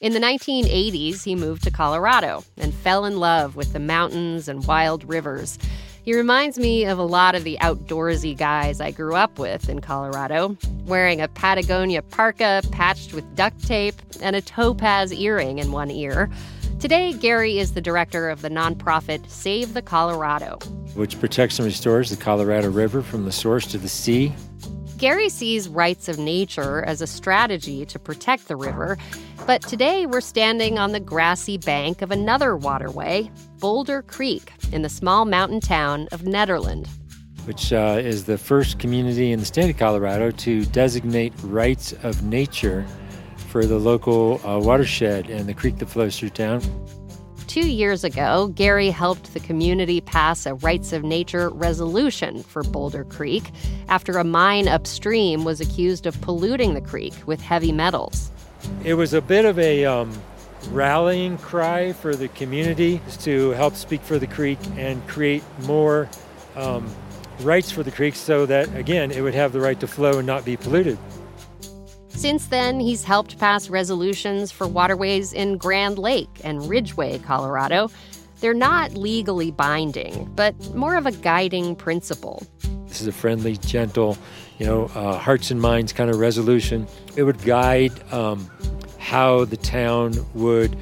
In 0.00 0.14
the 0.14 0.18
1980s, 0.18 1.24
he 1.24 1.34
moved 1.34 1.62
to 1.64 1.70
Colorado 1.70 2.42
and 2.56 2.72
fell 2.72 3.04
in 3.04 3.20
love 3.20 3.54
with 3.54 3.74
the 3.74 3.78
mountains 3.78 4.48
and 4.48 4.66
wild 4.66 5.06
rivers. 5.06 5.58
He 6.02 6.16
reminds 6.16 6.58
me 6.58 6.86
of 6.86 6.98
a 6.98 7.02
lot 7.02 7.34
of 7.34 7.44
the 7.44 7.58
outdoorsy 7.60 8.34
guys 8.34 8.80
I 8.80 8.92
grew 8.92 9.14
up 9.14 9.38
with 9.38 9.68
in 9.68 9.82
Colorado, 9.82 10.56
wearing 10.86 11.20
a 11.20 11.28
Patagonia 11.28 12.00
parka 12.00 12.62
patched 12.72 13.12
with 13.12 13.36
duct 13.36 13.62
tape 13.66 13.96
and 14.22 14.34
a 14.34 14.40
topaz 14.40 15.12
earring 15.12 15.58
in 15.58 15.70
one 15.70 15.90
ear. 15.90 16.30
Today, 16.78 17.12
Gary 17.12 17.58
is 17.58 17.74
the 17.74 17.82
director 17.82 18.30
of 18.30 18.40
the 18.40 18.48
nonprofit 18.48 19.28
Save 19.28 19.74
the 19.74 19.82
Colorado, 19.82 20.56
which 20.94 21.20
protects 21.20 21.58
and 21.58 21.66
restores 21.66 22.08
the 22.08 22.16
Colorado 22.16 22.70
River 22.70 23.02
from 23.02 23.26
the 23.26 23.32
source 23.32 23.66
to 23.66 23.76
the 23.76 23.86
sea. 23.86 24.32
Gary 25.00 25.30
sees 25.30 25.66
rights 25.66 26.10
of 26.10 26.18
nature 26.18 26.84
as 26.84 27.00
a 27.00 27.06
strategy 27.06 27.86
to 27.86 27.98
protect 27.98 28.48
the 28.48 28.54
river, 28.56 28.98
but 29.46 29.62
today 29.62 30.04
we're 30.04 30.20
standing 30.20 30.78
on 30.78 30.92
the 30.92 31.00
grassy 31.00 31.56
bank 31.56 32.02
of 32.02 32.10
another 32.10 32.54
waterway, 32.54 33.30
Boulder 33.60 34.02
Creek, 34.02 34.52
in 34.72 34.82
the 34.82 34.90
small 34.90 35.24
mountain 35.24 35.58
town 35.58 36.06
of 36.12 36.20
Nederland. 36.20 36.86
Which 37.46 37.72
uh, 37.72 37.98
is 37.98 38.26
the 38.26 38.36
first 38.36 38.78
community 38.78 39.32
in 39.32 39.40
the 39.40 39.46
state 39.46 39.70
of 39.70 39.78
Colorado 39.78 40.32
to 40.32 40.66
designate 40.66 41.32
rights 41.44 41.94
of 42.02 42.22
nature 42.22 42.86
for 43.48 43.64
the 43.64 43.78
local 43.78 44.38
uh, 44.46 44.58
watershed 44.58 45.30
and 45.30 45.48
the 45.48 45.54
creek 45.54 45.78
that 45.78 45.86
flows 45.86 46.18
through 46.18 46.28
town. 46.28 46.60
Two 47.50 47.68
years 47.68 48.04
ago, 48.04 48.46
Gary 48.54 48.90
helped 48.90 49.34
the 49.34 49.40
community 49.40 50.00
pass 50.00 50.46
a 50.46 50.54
rights 50.54 50.92
of 50.92 51.02
nature 51.02 51.48
resolution 51.48 52.44
for 52.44 52.62
Boulder 52.62 53.02
Creek 53.02 53.42
after 53.88 54.18
a 54.18 54.22
mine 54.22 54.68
upstream 54.68 55.42
was 55.42 55.60
accused 55.60 56.06
of 56.06 56.20
polluting 56.20 56.74
the 56.74 56.80
creek 56.80 57.12
with 57.26 57.40
heavy 57.40 57.72
metals. 57.72 58.30
It 58.84 58.94
was 58.94 59.14
a 59.14 59.20
bit 59.20 59.44
of 59.44 59.58
a 59.58 59.84
um, 59.84 60.16
rallying 60.68 61.38
cry 61.38 61.92
for 61.92 62.14
the 62.14 62.28
community 62.28 63.00
to 63.22 63.50
help 63.50 63.74
speak 63.74 64.02
for 64.02 64.20
the 64.20 64.28
creek 64.28 64.60
and 64.76 65.04
create 65.08 65.42
more 65.62 66.08
um, 66.54 66.88
rights 67.40 67.72
for 67.72 67.82
the 67.82 67.90
creek 67.90 68.14
so 68.14 68.46
that, 68.46 68.72
again, 68.76 69.10
it 69.10 69.22
would 69.22 69.34
have 69.34 69.52
the 69.52 69.60
right 69.60 69.80
to 69.80 69.88
flow 69.88 70.18
and 70.18 70.26
not 70.28 70.44
be 70.44 70.56
polluted. 70.56 70.98
Since 72.10 72.48
then, 72.48 72.80
he's 72.80 73.02
helped 73.02 73.38
pass 73.38 73.70
resolutions 73.70 74.52
for 74.52 74.68
waterways 74.68 75.32
in 75.32 75.56
Grand 75.56 75.98
Lake 75.98 76.28
and 76.44 76.68
Ridgway, 76.68 77.18
Colorado. 77.18 77.90
They're 78.40 78.54
not 78.54 78.94
legally 78.94 79.50
binding, 79.50 80.30
but 80.34 80.74
more 80.74 80.96
of 80.96 81.06
a 81.06 81.12
guiding 81.12 81.76
principle. 81.76 82.42
This 82.86 83.00
is 83.00 83.06
a 83.06 83.12
friendly, 83.12 83.56
gentle, 83.56 84.18
you 84.58 84.66
know, 84.66 84.90
uh, 84.94 85.18
hearts 85.18 85.50
and 85.50 85.60
minds 85.60 85.92
kind 85.92 86.10
of 86.10 86.18
resolution. 86.18 86.86
It 87.16 87.22
would 87.22 87.42
guide 87.42 87.92
um, 88.12 88.50
how 88.98 89.44
the 89.44 89.56
town 89.56 90.14
would 90.34 90.76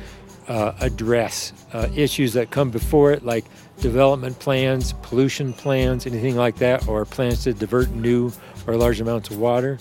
uh, 0.48 0.72
address 0.80 1.52
uh, 1.72 1.88
issues 1.94 2.32
that 2.32 2.50
come 2.50 2.70
before 2.70 3.12
it, 3.12 3.24
like 3.24 3.44
development 3.80 4.38
plans, 4.38 4.92
pollution 5.02 5.52
plans, 5.52 6.06
anything 6.06 6.36
like 6.36 6.56
that, 6.56 6.88
or 6.88 7.04
plans 7.04 7.44
to 7.44 7.52
divert 7.52 7.90
new 7.90 8.32
or 8.66 8.76
large 8.76 9.00
amounts 9.00 9.30
of 9.30 9.38
water. 9.38 9.78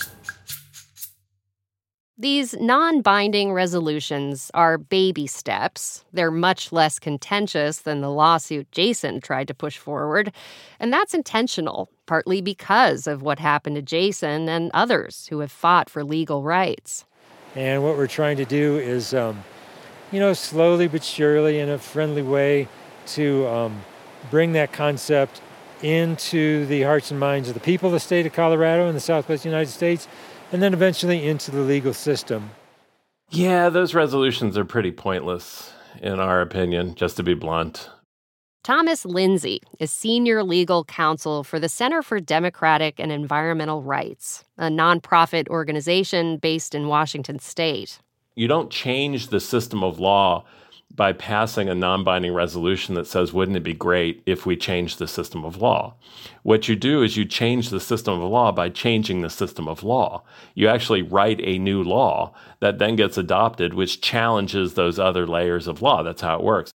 These 2.20 2.56
non 2.60 3.02
binding 3.02 3.54
resolutions 3.54 4.50
are 4.56 4.80
baby 4.80 5.28
steps. 5.28 6.04
They're 6.12 6.32
much 6.32 6.72
less 6.72 6.98
contentious 6.98 7.78
than 7.78 8.02
the 8.02 8.10
lawsuit 8.10 8.72
Jason 8.72 9.22
tried 9.22 9.48
to 9.50 9.54
push 9.54 9.78
forward. 9.78 10.32
And 10.80 10.92
that's 10.92 11.14
intentional, 11.14 11.90
partly 12.08 12.42
because 12.42 13.06
of 13.06 13.22
what 13.22 13.38
happened 13.38 13.76
to 13.76 13.84
Jason 13.84 14.50
and 14.50 14.72
others 14.74 15.28
who 15.30 15.42
have 15.42 15.52
fought 15.52 15.92
for 15.92 16.04
legal 16.04 16.42
rights. 16.42 17.06
And 17.54 17.84
what 17.84 17.98
we're 17.98 18.08
trying 18.08 18.38
to 18.38 18.46
do 18.46 18.78
is, 18.78 19.14
um, 19.14 19.44
you 20.12 20.20
know, 20.20 20.34
slowly 20.34 20.88
but 20.88 21.04
surely, 21.04 21.60
in 21.60 21.70
a 21.70 21.78
friendly 21.78 22.24
way, 22.24 22.68
to 23.08 23.46
um, 23.46 23.84
bring 24.32 24.54
that 24.54 24.72
concept 24.72 25.40
into 25.84 26.66
the 26.66 26.82
hearts 26.82 27.12
and 27.12 27.20
minds 27.20 27.48
of 27.48 27.54
the 27.54 27.60
people 27.60 27.90
of 27.90 27.94
the 27.94 28.00
state 28.00 28.26
of 28.26 28.34
Colorado 28.34 28.88
and 28.88 28.96
the 28.96 29.02
Southwest 29.02 29.46
United 29.46 29.70
States 29.70 30.08
and 30.51 30.62
then 30.62 30.74
eventually 30.74 31.27
into 31.27 31.51
the 31.51 31.62
legal 31.62 31.94
system. 31.94 32.51
Yeah, 33.30 33.70
those 33.70 33.94
resolutions 33.94 34.58
are 34.58 34.66
pretty 34.66 34.92
pointless, 34.92 35.74
in 36.01 36.20
our 36.20 36.42
opinion, 36.42 36.96
just 36.96 37.18
to 37.18 37.24
be 37.24 37.34
blunt. 37.34 37.89
Thomas 38.63 39.06
Linzey 39.06 39.60
is 39.80 39.92
senior 39.92 40.44
legal 40.44 40.84
counsel 40.84 41.44
for 41.44 41.60
the 41.60 41.70
Center 41.70 42.01
for 42.01 42.20
Democratic 42.20 43.00
and 43.00 43.12
Environmental 43.12 43.82
Rights, 43.82 44.44
a 44.58 44.68
nonprofit 44.68 45.48
organization 45.48 46.38
based 46.38 46.75
in 46.75 46.88
Washington 46.88 47.39
state. 47.39 48.00
You 48.36 48.48
don't 48.48 48.70
change 48.70 49.30
the 49.30 49.39
system 49.39 49.84
of 49.84 50.00
law 50.00 50.44
by 50.94 51.13
passing 51.13 51.70
a 51.70 51.75
non 51.75 52.03
binding 52.03 52.34
resolution 52.34 52.96
that 52.96 53.08
says, 53.08 53.34
wouldn't 53.34 53.58
it 53.58 53.63
be 53.63 53.74
great 53.74 54.24
if 54.25 54.46
we 54.46 54.56
changed 54.56 55.00
the 55.00 55.08
system 55.08 55.46
of 55.46 55.62
law? 55.62 55.94
What 56.44 56.67
you 56.67 56.75
do 56.75 57.03
is 57.03 57.17
you 57.17 57.25
change 57.25 57.70
the 57.70 57.79
system 57.79 58.20
of 58.22 58.29
law 58.29 58.51
by 58.51 58.70
changing 58.70 59.22
the 59.22 59.29
system 59.29 59.67
of 59.67 59.84
law. 59.84 60.24
You 60.56 60.67
actually 60.67 61.03
write 61.03 61.39
a 61.44 61.60
new 61.60 61.84
law 61.84 62.34
that 62.60 62.79
then 62.79 62.96
gets 62.96 63.17
adopted, 63.17 63.74
which 63.74 64.01
challenges 64.01 64.74
those 64.74 64.98
other 64.98 65.27
layers 65.27 65.67
of 65.67 65.82
law. 65.82 66.03
That's 66.03 66.22
how 66.22 66.36
it 66.38 66.44
works. 66.44 66.72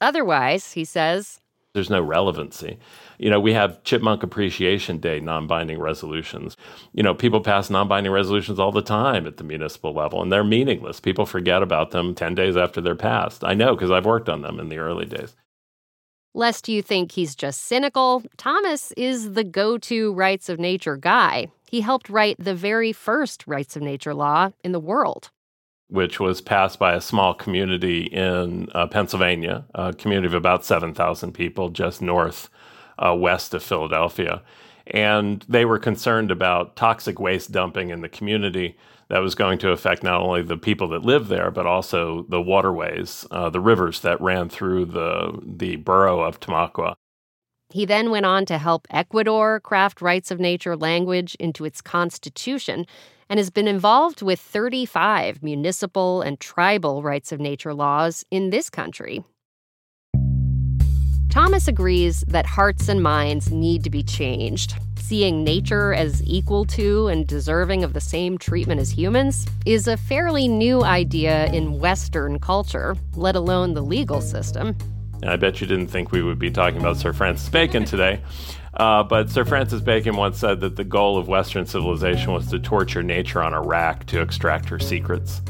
Otherwise, 0.00 0.72
he 0.72 0.84
says, 0.84 1.40
there's 1.76 1.90
no 1.90 2.00
relevancy. 2.00 2.78
You 3.18 3.30
know, 3.30 3.38
we 3.38 3.52
have 3.52 3.82
Chipmunk 3.84 4.22
Appreciation 4.22 4.98
Day 4.98 5.20
non 5.20 5.46
binding 5.46 5.78
resolutions. 5.78 6.56
You 6.92 7.02
know, 7.02 7.14
people 7.14 7.40
pass 7.40 7.70
non 7.70 7.86
binding 7.86 8.12
resolutions 8.12 8.58
all 8.58 8.72
the 8.72 8.82
time 8.82 9.26
at 9.26 9.36
the 9.36 9.44
municipal 9.44 9.92
level, 9.92 10.22
and 10.22 10.32
they're 10.32 10.42
meaningless. 10.42 10.98
People 11.00 11.26
forget 11.26 11.62
about 11.62 11.90
them 11.90 12.14
10 12.14 12.34
days 12.34 12.56
after 12.56 12.80
they're 12.80 12.96
passed. 12.96 13.44
I 13.44 13.54
know 13.54 13.74
because 13.74 13.90
I've 13.90 14.06
worked 14.06 14.28
on 14.28 14.40
them 14.40 14.58
in 14.58 14.70
the 14.70 14.78
early 14.78 15.04
days. 15.06 15.36
Lest 16.34 16.68
you 16.68 16.82
think 16.82 17.12
he's 17.12 17.34
just 17.34 17.62
cynical, 17.62 18.22
Thomas 18.36 18.92
is 18.96 19.34
the 19.34 19.44
go 19.44 19.78
to 19.78 20.12
rights 20.12 20.48
of 20.48 20.58
nature 20.58 20.96
guy. 20.96 21.48
He 21.70 21.82
helped 21.82 22.08
write 22.08 22.36
the 22.38 22.54
very 22.54 22.92
first 22.92 23.46
rights 23.46 23.76
of 23.76 23.82
nature 23.82 24.14
law 24.14 24.50
in 24.64 24.72
the 24.72 24.80
world 24.80 25.30
which 25.88 26.18
was 26.18 26.40
passed 26.40 26.78
by 26.78 26.94
a 26.94 27.00
small 27.00 27.34
community 27.34 28.04
in 28.04 28.68
uh, 28.74 28.86
Pennsylvania, 28.86 29.64
a 29.74 29.92
community 29.92 30.26
of 30.26 30.34
about 30.34 30.64
7,000 30.64 31.32
people 31.32 31.70
just 31.70 32.02
north 32.02 32.48
uh, 32.98 33.14
west 33.14 33.54
of 33.54 33.62
Philadelphia. 33.62 34.42
And 34.88 35.44
they 35.48 35.64
were 35.64 35.78
concerned 35.78 36.30
about 36.30 36.76
toxic 36.76 37.20
waste 37.20 37.52
dumping 37.52 37.90
in 37.90 38.00
the 38.00 38.08
community 38.08 38.76
that 39.08 39.20
was 39.20 39.34
going 39.36 39.58
to 39.58 39.70
affect 39.70 40.02
not 40.02 40.20
only 40.20 40.42
the 40.42 40.56
people 40.56 40.88
that 40.88 41.02
live 41.04 41.28
there, 41.28 41.50
but 41.50 41.66
also 41.66 42.26
the 42.28 42.42
waterways, 42.42 43.24
uh, 43.30 43.48
the 43.50 43.60
rivers 43.60 44.00
that 44.00 44.20
ran 44.20 44.48
through 44.48 44.86
the, 44.86 45.40
the 45.44 45.76
borough 45.76 46.20
of 46.20 46.40
Tamaqua. 46.40 46.94
He 47.70 47.84
then 47.84 48.10
went 48.10 48.26
on 48.26 48.46
to 48.46 48.58
help 48.58 48.86
Ecuador 48.90 49.60
craft 49.60 50.00
rights 50.00 50.30
of 50.30 50.40
nature 50.40 50.76
language 50.76 51.36
into 51.38 51.64
its 51.64 51.80
constitution 51.80 52.86
and 53.28 53.38
has 53.38 53.50
been 53.50 53.68
involved 53.68 54.22
with 54.22 54.40
35 54.40 55.42
municipal 55.42 56.22
and 56.22 56.38
tribal 56.40 57.02
rights 57.02 57.32
of 57.32 57.40
nature 57.40 57.74
laws 57.74 58.24
in 58.30 58.50
this 58.50 58.70
country. 58.70 59.24
Thomas 61.36 61.68
agrees 61.68 62.24
that 62.28 62.46
hearts 62.46 62.88
and 62.88 63.02
minds 63.02 63.50
need 63.50 63.84
to 63.84 63.90
be 63.90 64.02
changed. 64.02 64.74
Seeing 64.96 65.44
nature 65.44 65.92
as 65.92 66.22
equal 66.24 66.64
to 66.64 67.08
and 67.08 67.26
deserving 67.26 67.84
of 67.84 67.92
the 67.92 68.00
same 68.00 68.38
treatment 68.38 68.80
as 68.80 68.90
humans 68.90 69.46
is 69.66 69.86
a 69.86 69.98
fairly 69.98 70.48
new 70.48 70.82
idea 70.82 71.52
in 71.52 71.78
Western 71.78 72.38
culture, 72.38 72.96
let 73.16 73.36
alone 73.36 73.74
the 73.74 73.82
legal 73.82 74.22
system. 74.22 74.74
I 75.24 75.36
bet 75.36 75.60
you 75.60 75.66
didn't 75.66 75.88
think 75.88 76.10
we 76.10 76.22
would 76.22 76.38
be 76.38 76.50
talking 76.50 76.80
about 76.80 76.96
Sir 76.96 77.12
Francis 77.12 77.48
Bacon 77.48 77.84
today. 77.84 78.20
Uh, 78.76 79.02
but 79.02 79.30
Sir 79.30 79.44
Francis 79.44 79.80
Bacon 79.80 80.16
once 80.16 80.38
said 80.38 80.60
that 80.60 80.76
the 80.76 80.84
goal 80.84 81.16
of 81.16 81.28
Western 81.28 81.64
civilization 81.66 82.32
was 82.32 82.48
to 82.48 82.58
torture 82.58 83.02
nature 83.02 83.42
on 83.42 83.54
a 83.54 83.62
rack 83.62 84.04
to 84.06 84.20
extract 84.20 84.68
her 84.68 84.78
secrets. 84.78 85.40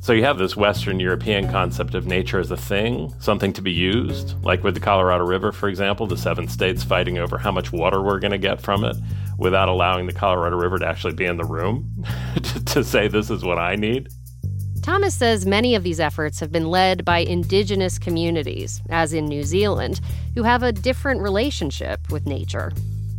So 0.00 0.12
you 0.12 0.24
have 0.24 0.38
this 0.38 0.56
Western 0.56 0.98
European 0.98 1.48
concept 1.48 1.94
of 1.94 2.06
nature 2.06 2.40
as 2.40 2.50
a 2.50 2.56
thing, 2.56 3.14
something 3.20 3.52
to 3.52 3.62
be 3.62 3.70
used, 3.70 4.34
like 4.42 4.64
with 4.64 4.74
the 4.74 4.80
Colorado 4.80 5.24
River, 5.24 5.52
for 5.52 5.68
example, 5.68 6.08
the 6.08 6.16
seven 6.16 6.48
states 6.48 6.82
fighting 6.82 7.18
over 7.18 7.38
how 7.38 7.52
much 7.52 7.70
water 7.70 8.02
we're 8.02 8.18
going 8.18 8.32
to 8.32 8.38
get 8.38 8.60
from 8.60 8.84
it 8.84 8.96
without 9.38 9.68
allowing 9.68 10.06
the 10.06 10.12
Colorado 10.12 10.56
River 10.56 10.78
to 10.78 10.86
actually 10.86 11.14
be 11.14 11.24
in 11.24 11.36
the 11.36 11.44
room 11.44 12.04
to, 12.42 12.64
to 12.64 12.82
say, 12.82 13.06
this 13.06 13.30
is 13.30 13.44
what 13.44 13.58
I 13.58 13.76
need. 13.76 14.08
Thomas 14.82 15.14
says 15.14 15.46
many 15.46 15.76
of 15.76 15.84
these 15.84 16.00
efforts 16.00 16.40
have 16.40 16.50
been 16.50 16.68
led 16.68 17.04
by 17.04 17.18
indigenous 17.18 18.00
communities, 18.00 18.82
as 18.90 19.12
in 19.12 19.26
New 19.26 19.44
Zealand, 19.44 20.00
who 20.34 20.42
have 20.42 20.64
a 20.64 20.72
different 20.72 21.20
relationship 21.20 22.00
with 22.10 22.26
nature. 22.26 22.72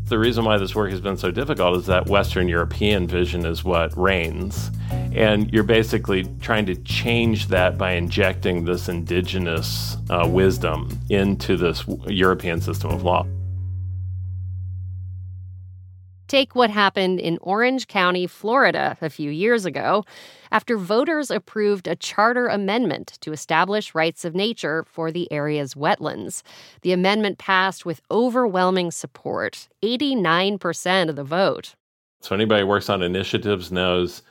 The 0.08 0.20
reason 0.20 0.44
why 0.44 0.58
this 0.58 0.76
work 0.76 0.92
has 0.92 1.00
been 1.00 1.16
so 1.16 1.32
difficult 1.32 1.78
is 1.78 1.86
that 1.86 2.08
Western 2.08 2.50
European 2.50 3.08
vision 3.08 3.46
is 3.46 3.64
what 3.64 3.98
reigns. 3.98 4.72
And 5.14 5.52
you're 5.54 5.64
basically 5.64 6.26
trying 6.42 6.66
to 6.66 6.76
change 6.76 7.48
that 7.48 7.78
by 7.78 7.94
injecting 7.94 8.66
this 8.66 8.90
indigenous 8.90 9.96
uh, 10.10 10.28
wisdom 10.30 10.90
into 11.10 11.56
this 11.56 11.86
European 12.08 12.60
system 12.60 12.92
of 12.92 13.04
law. 13.04 13.26
Take 16.34 16.56
what 16.56 16.72
happened 16.72 17.20
in 17.20 17.38
Orange 17.42 17.88
County, 17.88 18.26
Florida, 18.26 18.98
a 19.02 19.10
few 19.12 19.30
years 19.30 19.68
ago, 19.68 20.04
after 20.52 20.78
voters 20.78 21.30
approved 21.30 21.88
a 21.88 21.96
charter 21.96 22.48
amendment 22.48 23.20
to 23.22 23.34
establish 23.34 23.94
rights 23.94 24.26
of 24.26 24.34
nature 24.34 24.84
for 24.88 25.12
the 25.12 25.32
area's 25.32 25.76
wetlands. 25.76 26.42
The 26.82 26.92
amendment 26.92 27.38
passed 27.38 27.86
with 27.86 28.02
overwhelming 28.10 28.90
support 28.90 29.68
89% 29.84 31.10
of 31.10 31.16
the 31.16 31.24
vote. 31.24 31.76
So, 32.22 32.34
anybody 32.34 32.62
who 32.62 32.68
works 32.68 32.90
on 32.90 33.04
initiatives 33.04 33.72
knows 33.72 34.24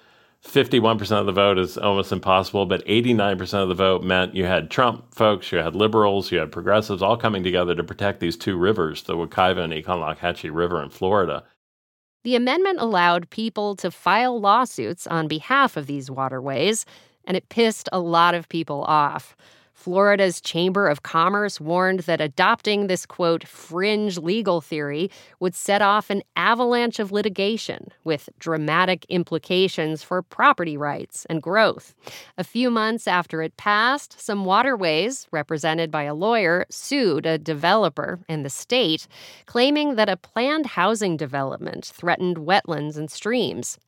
51% 0.44 1.20
of 1.20 1.26
the 1.26 1.30
vote 1.30 1.56
is 1.56 1.78
almost 1.78 2.10
impossible, 2.10 2.66
but 2.66 2.84
89% 2.84 3.62
of 3.62 3.68
the 3.68 3.76
vote 3.76 4.02
meant 4.02 4.34
you 4.34 4.44
had 4.44 4.72
Trump 4.72 5.14
folks, 5.14 5.52
you 5.52 5.58
had 5.58 5.76
liberals, 5.76 6.32
you 6.32 6.38
had 6.40 6.50
progressives 6.50 7.00
all 7.00 7.16
coming 7.16 7.44
together 7.44 7.76
to 7.76 7.84
protect 7.84 8.18
these 8.18 8.36
two 8.36 8.56
rivers, 8.56 9.04
the 9.04 9.14
Wekiva 9.14 9.58
and 9.58 9.72
Econlockhatchee 9.72 10.52
River 10.52 10.82
in 10.82 10.90
Florida. 10.90 11.44
The 12.24 12.36
amendment 12.36 12.78
allowed 12.80 13.30
people 13.30 13.74
to 13.76 13.90
file 13.90 14.40
lawsuits 14.40 15.06
on 15.06 15.26
behalf 15.26 15.76
of 15.76 15.86
these 15.86 16.10
waterways, 16.10 16.86
and 17.24 17.36
it 17.36 17.48
pissed 17.48 17.88
a 17.92 17.98
lot 17.98 18.34
of 18.34 18.48
people 18.48 18.84
off. 18.84 19.36
Florida's 19.72 20.40
Chamber 20.40 20.86
of 20.86 21.02
Commerce 21.02 21.60
warned 21.60 22.00
that 22.00 22.20
adopting 22.20 22.86
this 22.86 23.06
quote 23.06 23.46
fringe 23.46 24.18
legal 24.18 24.60
theory 24.60 25.10
would 25.40 25.54
set 25.54 25.82
off 25.82 26.10
an 26.10 26.22
avalanche 26.36 26.98
of 26.98 27.10
litigation 27.10 27.88
with 28.04 28.28
dramatic 28.38 29.04
implications 29.08 30.02
for 30.02 30.22
property 30.22 30.76
rights 30.76 31.26
and 31.28 31.42
growth. 31.42 31.94
A 32.38 32.44
few 32.44 32.70
months 32.70 33.08
after 33.08 33.42
it 33.42 33.56
passed, 33.56 34.20
some 34.20 34.44
waterways, 34.44 35.26
represented 35.32 35.90
by 35.90 36.04
a 36.04 36.14
lawyer, 36.14 36.66
sued 36.70 37.26
a 37.26 37.38
developer 37.38 38.20
and 38.28 38.44
the 38.44 38.50
state, 38.50 39.08
claiming 39.46 39.96
that 39.96 40.08
a 40.08 40.16
planned 40.16 40.66
housing 40.66 41.16
development 41.16 41.86
threatened 41.86 42.36
wetlands 42.36 42.96
and 42.96 43.10
streams. 43.10 43.78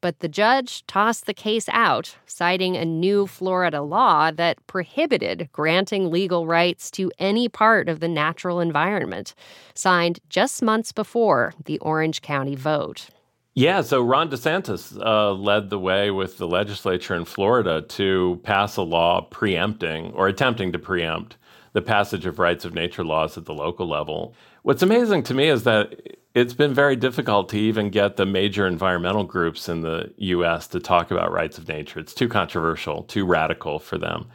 But 0.00 0.20
the 0.20 0.28
judge 0.28 0.86
tossed 0.86 1.26
the 1.26 1.34
case 1.34 1.68
out, 1.70 2.16
citing 2.26 2.76
a 2.76 2.84
new 2.84 3.26
Florida 3.26 3.82
law 3.82 4.30
that 4.30 4.66
prohibited 4.66 5.48
granting 5.52 6.10
legal 6.10 6.46
rights 6.46 6.90
to 6.92 7.12
any 7.18 7.48
part 7.48 7.88
of 7.88 8.00
the 8.00 8.08
natural 8.08 8.60
environment, 8.60 9.34
signed 9.74 10.20
just 10.28 10.62
months 10.62 10.92
before 10.92 11.54
the 11.64 11.78
Orange 11.78 12.22
County 12.22 12.54
vote. 12.54 13.08
Yeah, 13.54 13.82
so 13.82 14.00
Ron 14.00 14.30
DeSantis 14.30 14.96
uh, 15.04 15.32
led 15.32 15.70
the 15.70 15.78
way 15.78 16.10
with 16.10 16.38
the 16.38 16.46
legislature 16.46 17.16
in 17.16 17.24
Florida 17.24 17.82
to 17.82 18.40
pass 18.44 18.76
a 18.76 18.82
law 18.82 19.22
preempting 19.22 20.12
or 20.12 20.28
attempting 20.28 20.72
to 20.72 20.78
preempt 20.78 21.36
the 21.72 21.82
passage 21.82 22.26
of 22.26 22.38
rights 22.38 22.64
of 22.64 22.74
nature 22.74 23.04
laws 23.04 23.36
at 23.36 23.44
the 23.44 23.54
local 23.54 23.88
level. 23.88 24.34
What's 24.62 24.82
amazing 24.82 25.22
to 25.24 25.34
me 25.34 25.48
is 25.48 25.64
that 25.64 26.18
it's 26.34 26.52
been 26.52 26.74
very 26.74 26.94
difficult 26.94 27.48
to 27.50 27.58
even 27.58 27.88
get 27.88 28.16
the 28.16 28.26
major 28.26 28.66
environmental 28.66 29.24
groups 29.24 29.68
in 29.68 29.80
the 29.80 30.12
US 30.18 30.66
to 30.68 30.80
talk 30.80 31.10
about 31.10 31.32
rights 31.32 31.56
of 31.56 31.66
nature. 31.66 31.98
It's 31.98 32.14
too 32.14 32.28
controversial, 32.28 33.04
too 33.04 33.24
radical 33.24 33.78
for 33.78 33.96
them. 33.96 34.26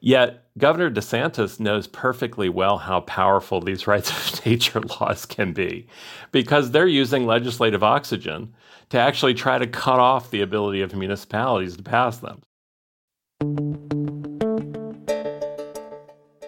Yet, 0.00 0.44
Governor 0.56 0.90
DeSantis 0.90 1.60
knows 1.60 1.86
perfectly 1.86 2.48
well 2.48 2.78
how 2.78 3.00
powerful 3.00 3.60
these 3.60 3.86
rights 3.92 4.10
of 4.10 4.46
nature 4.46 4.80
laws 4.80 5.26
can 5.26 5.52
be 5.52 5.86
because 6.32 6.70
they're 6.70 6.86
using 6.86 7.26
legislative 7.26 7.82
oxygen 7.82 8.54
to 8.88 8.98
actually 8.98 9.34
try 9.34 9.58
to 9.58 9.66
cut 9.66 9.98
off 9.98 10.30
the 10.30 10.40
ability 10.40 10.80
of 10.80 10.94
municipalities 10.94 11.76
to 11.76 11.82
pass 11.82 12.18
them. 12.18 12.40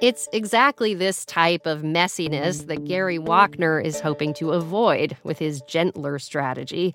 It's 0.00 0.28
exactly 0.32 0.94
this 0.94 1.24
type 1.24 1.66
of 1.66 1.82
messiness 1.82 2.68
that 2.68 2.84
Gary 2.84 3.18
Wockner 3.18 3.84
is 3.84 3.98
hoping 3.98 4.32
to 4.34 4.52
avoid 4.52 5.16
with 5.24 5.40
his 5.40 5.60
gentler 5.62 6.20
strategy. 6.20 6.94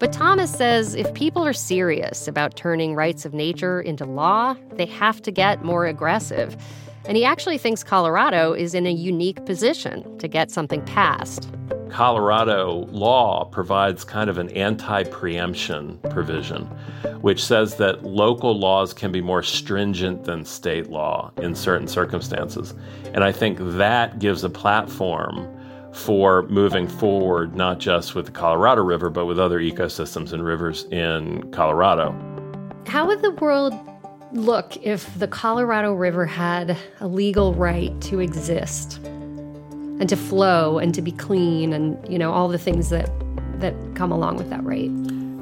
But 0.00 0.12
Thomas 0.12 0.52
says 0.52 0.96
if 0.96 1.14
people 1.14 1.46
are 1.46 1.52
serious 1.52 2.26
about 2.26 2.56
turning 2.56 2.96
rights 2.96 3.24
of 3.24 3.32
nature 3.32 3.80
into 3.80 4.04
law, 4.04 4.56
they 4.72 4.86
have 4.86 5.22
to 5.22 5.30
get 5.30 5.62
more 5.62 5.86
aggressive. 5.86 6.56
And 7.04 7.16
he 7.16 7.24
actually 7.24 7.58
thinks 7.58 7.84
Colorado 7.84 8.54
is 8.54 8.74
in 8.74 8.86
a 8.86 8.92
unique 8.92 9.46
position 9.46 10.18
to 10.18 10.26
get 10.26 10.50
something 10.50 10.84
passed. 10.84 11.48
Colorado 11.92 12.86
law 12.90 13.44
provides 13.44 14.02
kind 14.02 14.30
of 14.30 14.38
an 14.38 14.48
anti 14.50 15.04
preemption 15.04 15.98
provision, 16.08 16.64
which 17.20 17.44
says 17.44 17.76
that 17.76 18.02
local 18.02 18.58
laws 18.58 18.94
can 18.94 19.12
be 19.12 19.20
more 19.20 19.42
stringent 19.42 20.24
than 20.24 20.42
state 20.42 20.88
law 20.88 21.30
in 21.36 21.54
certain 21.54 21.86
circumstances. 21.86 22.72
And 23.12 23.22
I 23.22 23.30
think 23.30 23.58
that 23.60 24.18
gives 24.18 24.42
a 24.42 24.48
platform 24.48 25.46
for 25.92 26.48
moving 26.48 26.88
forward, 26.88 27.54
not 27.54 27.78
just 27.78 28.14
with 28.14 28.24
the 28.24 28.32
Colorado 28.32 28.82
River, 28.82 29.10
but 29.10 29.26
with 29.26 29.38
other 29.38 29.60
ecosystems 29.60 30.32
and 30.32 30.42
rivers 30.42 30.84
in 30.84 31.50
Colorado. 31.52 32.14
How 32.86 33.06
would 33.06 33.20
the 33.20 33.32
world 33.32 33.74
look 34.32 34.78
if 34.78 35.18
the 35.18 35.28
Colorado 35.28 35.92
River 35.92 36.24
had 36.24 36.74
a 37.00 37.06
legal 37.06 37.52
right 37.52 38.00
to 38.00 38.20
exist? 38.20 38.98
And 40.02 40.08
to 40.08 40.16
flow 40.16 40.80
and 40.80 40.92
to 40.92 41.00
be 41.00 41.12
clean 41.12 41.72
and 41.72 41.96
you 42.12 42.18
know 42.18 42.32
all 42.32 42.48
the 42.48 42.58
things 42.58 42.88
that 42.88 43.08
that 43.60 43.72
come 43.94 44.10
along 44.10 44.36
with 44.36 44.50
that 44.50 44.60
right? 44.64 44.90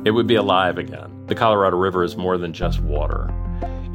It 0.05 0.11
would 0.11 0.27
be 0.27 0.35
alive 0.35 0.77
again. 0.77 1.11
The 1.29 1.35
colorado 1.35 1.79
river 1.79 2.05
is 2.05 2.15
more 2.15 2.37
than 2.37 2.53
just 2.53 2.79
water. 2.81 3.33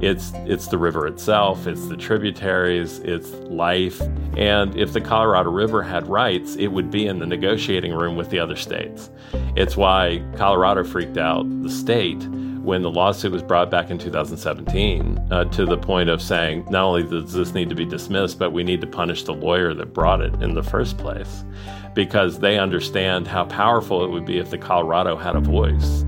It's 0.01 0.32
it's 0.47 0.67
the 0.69 0.80
river 0.80 1.06
itself 1.06 1.67
it's 1.67 1.88
the 1.88 1.95
tributaries 1.95 2.97
it's 2.97 3.30
life. 3.47 4.01
And 4.36 4.75
if 4.75 4.93
the 4.93 5.01
colorado 5.01 5.51
river 5.51 5.84
had 5.84 6.08
rights 6.08 6.56
it 6.56 6.69
would 6.69 6.89
be 6.89 7.06
in 7.06 7.19
the 7.19 7.28
negotiating 7.28 7.93
room 7.93 8.15
with 8.15 8.32
the 8.32 8.39
other 8.39 8.56
states. 8.56 9.12
It's 9.56 9.78
why 9.78 10.23
colorado 10.36 10.84
freaked 10.84 11.19
out 11.19 11.45
the 11.62 11.69
state 11.69 12.23
when 12.65 12.82
the 12.82 12.89
lawsuit 12.89 13.32
was 13.32 13.43
brought 13.43 13.69
back 13.69 13.91
in 13.91 13.99
2017 13.99 15.28
uh, 15.30 15.45
to 15.45 15.65
the 15.65 15.78
point 15.78 16.10
of 16.10 16.19
saying 16.19 16.65
not 16.71 16.84
only 16.84 17.04
does 17.04 17.32
this 17.32 17.54
need 17.54 17.69
to 17.69 17.75
be 17.75 17.86
dismissed, 17.86 18.39
but 18.39 18.51
we 18.51 18.63
need 18.63 18.82
to 18.82 18.88
punish 18.88 19.23
the 19.23 19.34
lawyer 19.34 19.73
that 19.75 19.93
brought 19.93 20.19
it 20.19 20.34
in 20.41 20.56
the 20.56 20.63
first 20.63 20.97
place 20.97 21.43
because 21.93 22.39
they 22.39 22.58
understand 22.58 23.28
how 23.28 23.45
powerful 23.45 24.04
it 24.04 24.10
would 24.10 24.25
be 24.25 24.39
if 24.39 24.49
the 24.49 24.58
Colorado 24.58 25.15
had 25.15 25.36
a 25.36 25.39
voice. 25.39 26.04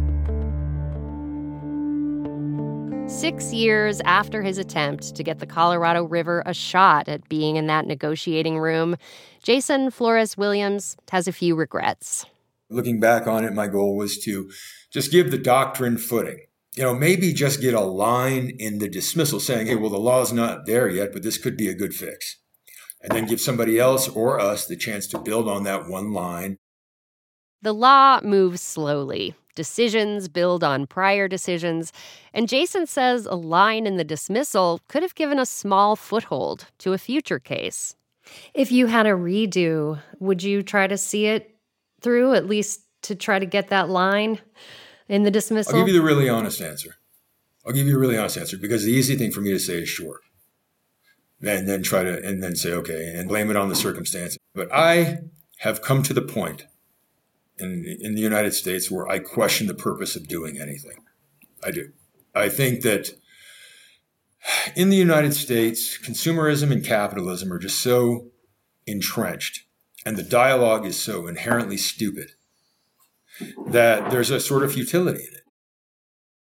Six 3.08 3.54
years 3.54 4.02
after 4.02 4.41
his 4.41 4.58
attempt 4.58 5.15
to 5.15 5.24
get 5.24 5.39
the 5.39 5.46
Colorado 5.46 6.04
River 6.04 6.43
a 6.46 6.54
shot 6.54 7.08
at 7.08 7.30
being 7.30 7.56
in 7.56 7.67
that 7.67 7.86
negotiating 7.86 8.58
room, 8.58 8.98
Jason 9.43 9.91
Flores 9.91 10.36
Williams 10.36 10.98
has 11.12 11.28
a 11.28 11.32
few 11.32 11.56
regrets. 11.56 12.26
Looking 12.70 13.00
back 13.00 13.28
on 13.28 13.46
it, 13.46 13.54
my 13.54 13.67
goal 13.67 13.96
was 13.96 14.17
to 14.26 14.52
just 14.91 15.12
give 15.12 15.32
the 15.32 15.38
doctrine 15.38 15.98
footing 15.98 16.39
you 16.78 16.84
know, 16.84 16.94
maybe 16.94 17.34
just 17.34 17.60
get 17.60 17.74
a 17.74 17.82
line 17.82 18.52
in 18.60 18.78
the 18.78 18.88
dismissal 18.88 19.40
saying, 19.40 19.66
hey, 19.66 19.76
well, 19.76 19.90
the 19.90 19.98
law's 19.98 20.32
not 20.32 20.68
there 20.68 20.88
yet, 20.88 21.12
but 21.12 21.24
this 21.24 21.40
could 21.40 21.58
be 21.58 21.68
a 21.68 21.74
good 21.74 21.94
fix. 21.94 22.38
And 23.02 23.12
then 23.12 23.26
give 23.26 23.42
somebody 23.42 23.80
else 23.80 24.08
or 24.08 24.40
us 24.40 24.68
the 24.68 24.76
chance 24.76 25.08
to 25.08 25.18
build 25.18 25.48
on 25.48 25.63
that 25.63 25.88
one 25.88 26.13
line. 26.13 26.58
The 27.63 27.74
law 27.74 28.22
moves 28.22 28.62
slowly. 28.62 29.34
Decisions 29.56 30.28
build 30.28 30.63
on 30.63 30.86
prior 30.86 31.28
decisions. 31.28 31.92
And 32.32 32.48
Jason 32.48 32.86
says 32.86 33.26
a 33.26 33.34
line 33.34 33.88
in 33.88 33.98
the 33.98 34.04
dismissal 34.04 34.80
could 34.88 35.02
have 35.02 35.16
given 35.16 35.40
a 35.40 35.48
small 35.48 35.96
foothold 35.96 36.68
to 36.78 36.94
a 36.94 37.00
future 37.00 37.40
case. 37.40 37.96
If 38.54 38.72
you 38.72 38.86
had 38.86 39.08
a 39.08 39.12
redo, 39.12 40.00
would 40.20 40.44
you 40.44 40.62
try 40.62 40.86
to 40.86 40.98
see 40.98 41.26
it 41.26 41.56
through, 42.02 42.36
at 42.36 42.46
least 42.46 42.82
to 43.04 43.16
try 43.16 43.40
to 43.40 43.48
get 43.48 43.70
that 43.70 43.90
line? 43.90 44.38
In 45.08 45.24
the 45.24 45.32
dismissal? 45.32 45.76
I'll 45.76 45.82
give 45.82 45.93
you 45.93 46.00
the 46.00 46.06
really 46.06 46.30
honest 46.30 46.62
answer. 46.62 46.96
I'll 47.65 47.74
give 47.74 47.88
you 47.88 47.96
a 47.98 48.00
really 48.00 48.17
honest 48.17 48.38
answer 48.38 48.58
because 48.58 48.84
the 48.84 48.91
easy 48.91 49.15
thing 49.15 49.32
for 49.32 49.41
me 49.41 49.52
to 49.52 49.60
say 49.60 49.82
is 49.82 49.89
sure. 49.89 50.22
And 51.41 51.67
then 51.67 51.84
try 51.84 52.04
to, 52.04 52.26
and 52.26 52.41
then 52.41 52.56
say, 52.56 52.72
okay, 52.72 53.13
and 53.15 53.28
blame 53.28 53.50
it 53.50 53.56
on 53.56 53.70
the 53.70 53.76
circumstance. 53.76 54.38
But 54.56 54.74
I 54.74 55.20
have 55.60 55.82
come 55.82 56.02
to 56.04 56.13
the 56.13 56.22
point 56.22 56.65
in, 57.60 57.86
in 58.00 58.15
the 58.15 58.22
United 58.22 58.54
States 58.54 58.89
where 58.89 59.08
I 59.08 59.20
question 59.20 59.67
the 59.67 59.76
purpose 59.76 60.15
of 60.15 60.28
doing 60.28 60.60
anything. 60.60 61.04
I 61.63 61.72
do. 61.72 61.91
I 62.34 62.50
think 62.50 62.82
that 62.82 63.12
In 64.76 64.89
the 64.89 64.96
United 64.98 65.34
States, 65.34 65.98
consumerism 65.98 66.72
and 66.72 66.84
capitalism 66.84 67.52
are 67.52 67.60
just 67.60 67.80
so 67.80 68.28
entrenched, 68.86 69.65
and 70.06 70.15
the 70.15 70.24
dialogue 70.24 70.86
is 70.86 70.98
so 70.98 71.28
inherently 71.28 71.78
stupid 71.78 72.32
that 73.67 74.12
there's 74.12 74.32
a 74.32 74.39
sort 74.39 74.63
of 74.63 74.73
futility 74.73 75.19
in 75.19 75.34
it. 75.34 75.43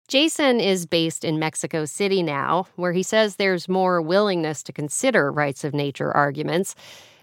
Jason 0.08 0.62
is 0.62 0.86
based 0.86 1.26
in 1.26 1.38
Mexico 1.38 1.84
City 1.84 2.24
now, 2.24 2.66
where 2.78 2.94
he 2.94 3.04
says 3.04 3.36
there's 3.36 3.68
more 3.68 4.02
willingness 4.02 4.64
to 4.64 4.72
consider 4.72 5.32
rights 5.32 5.66
of 5.66 5.74
nature 5.74 6.16
arguments. 6.16 6.76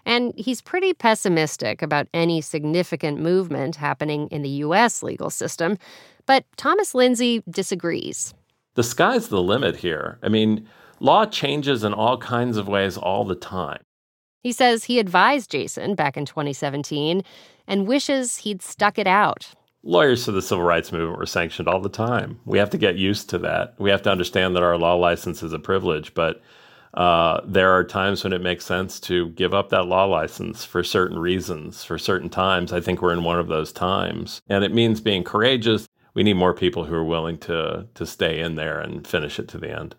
And 0.05 0.35
he's 0.37 0.61
pretty 0.61 0.93
pessimistic 0.93 1.81
about 1.81 2.09
any 2.13 2.43
significant 2.43 3.21
movement 3.21 3.77
happening 3.77 4.29
in 4.29 4.43
the 4.43 4.51
U.S. 4.51 5.03
legal 5.03 5.31
system. 5.31 5.79
But 6.27 6.45
Thomas 6.59 6.93
Linzey 6.93 7.43
disagrees. 7.51 8.35
The 8.75 8.83
sky's 8.83 9.29
the 9.29 9.43
limit 9.43 9.77
here. 9.77 10.19
I 10.23 10.29
mean, 10.29 10.69
law 11.01 11.25
changes 11.27 11.85
in 11.85 11.95
all 11.95 12.19
kinds 12.19 12.57
of 12.57 12.69
ways 12.69 12.99
all 12.99 13.25
the 13.25 13.35
time. 13.35 13.84
He 14.45 14.53
says 14.53 14.85
he 14.85 14.99
advised 14.99 15.51
Jason 15.51 15.95
back 15.95 16.19
in 16.19 16.27
2017 16.27 17.23
and 17.67 17.87
wishes 17.87 18.37
he'd 18.37 18.61
stuck 18.61 18.99
it 18.99 19.07
out. 19.07 19.49
Lawyers 19.83 20.27
for 20.27 20.33
the 20.33 20.43
civil 20.43 20.63
rights 20.63 20.93
movement 20.93 21.19
were 21.19 21.25
sanctioned 21.25 21.67
all 21.67 21.81
the 21.81 21.89
time. 21.89 22.39
We 22.45 22.59
have 22.59 22.69
to 22.71 22.79
get 22.79 22.97
used 22.97 23.31
to 23.31 23.39
that. 23.39 23.75
We 23.79 23.89
have 23.89 24.03
to 24.03 24.11
understand 24.11 24.55
that 24.55 24.63
our 24.63 24.77
law 24.77 24.97
license 24.97 25.43
is 25.43 25.55
a 25.55 25.59
privilege, 25.59 26.13
but 26.13 26.43
uh, 26.93 27.41
there 27.47 27.73
are 27.73 27.85
times 27.85 28.23
when 28.23 28.35
it 28.35 28.43
makes 28.43 28.67
sense 28.67 29.01
to 29.01 29.31
give 29.31 29.55
up 29.55 29.71
that 29.71 29.87
law 29.87 30.05
license 30.05 30.63
for 30.63 30.85
certain 30.85 31.19
reasons, 31.19 31.83
for 31.83 31.97
certain 31.97 32.29
times. 32.29 32.71
I 32.71 32.83
think 32.83 33.01
we're 33.01 33.15
in 33.15 33.25
one 33.25 33.39
of 33.39 33.49
those 33.49 33.73
times. 33.73 34.43
And 34.51 34.63
it 34.63 34.75
means 34.75 35.01
being 35.01 35.25
courageous. 35.25 35.89
We 36.13 36.23
need 36.23 36.35
more 36.35 36.55
people 36.55 36.85
who 36.85 36.95
are 36.95 37.05
willing 37.05 37.39
to, 37.39 37.87
to 37.95 38.05
stay 38.05 38.41
in 38.41 38.57
there 38.57 38.79
and 38.79 39.07
finish 39.07 39.39
it 39.39 39.49
to 39.49 39.59
the 39.59 39.71
end. 39.71 39.97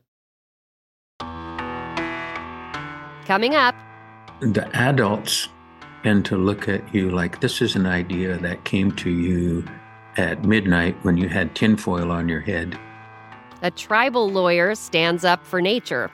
Coming 3.25 3.55
up, 3.55 3.73
the 4.39 4.67
adults 4.75 5.49
tend 6.03 6.25
to 6.25 6.37
look 6.37 6.67
at 6.67 6.93
you 6.93 7.09
like 7.09 7.41
this 7.41 7.61
is 7.61 7.75
an 7.75 7.85
idea 7.85 8.37
that 8.37 8.63
came 8.65 8.91
to 8.91 9.09
you 9.09 9.65
at 10.17 10.45
midnight 10.45 10.95
when 11.03 11.17
you 11.17 11.27
had 11.27 11.55
tinfoil 11.55 12.11
on 12.11 12.29
your 12.29 12.41
head. 12.41 12.77
A 13.61 13.71
tribal 13.71 14.29
lawyer 14.29 14.75
stands 14.75 15.25
up 15.25 15.45
for 15.45 15.61
nature 15.61 16.11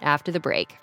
after 0.00 0.32
the 0.32 0.40
break. 0.40 0.78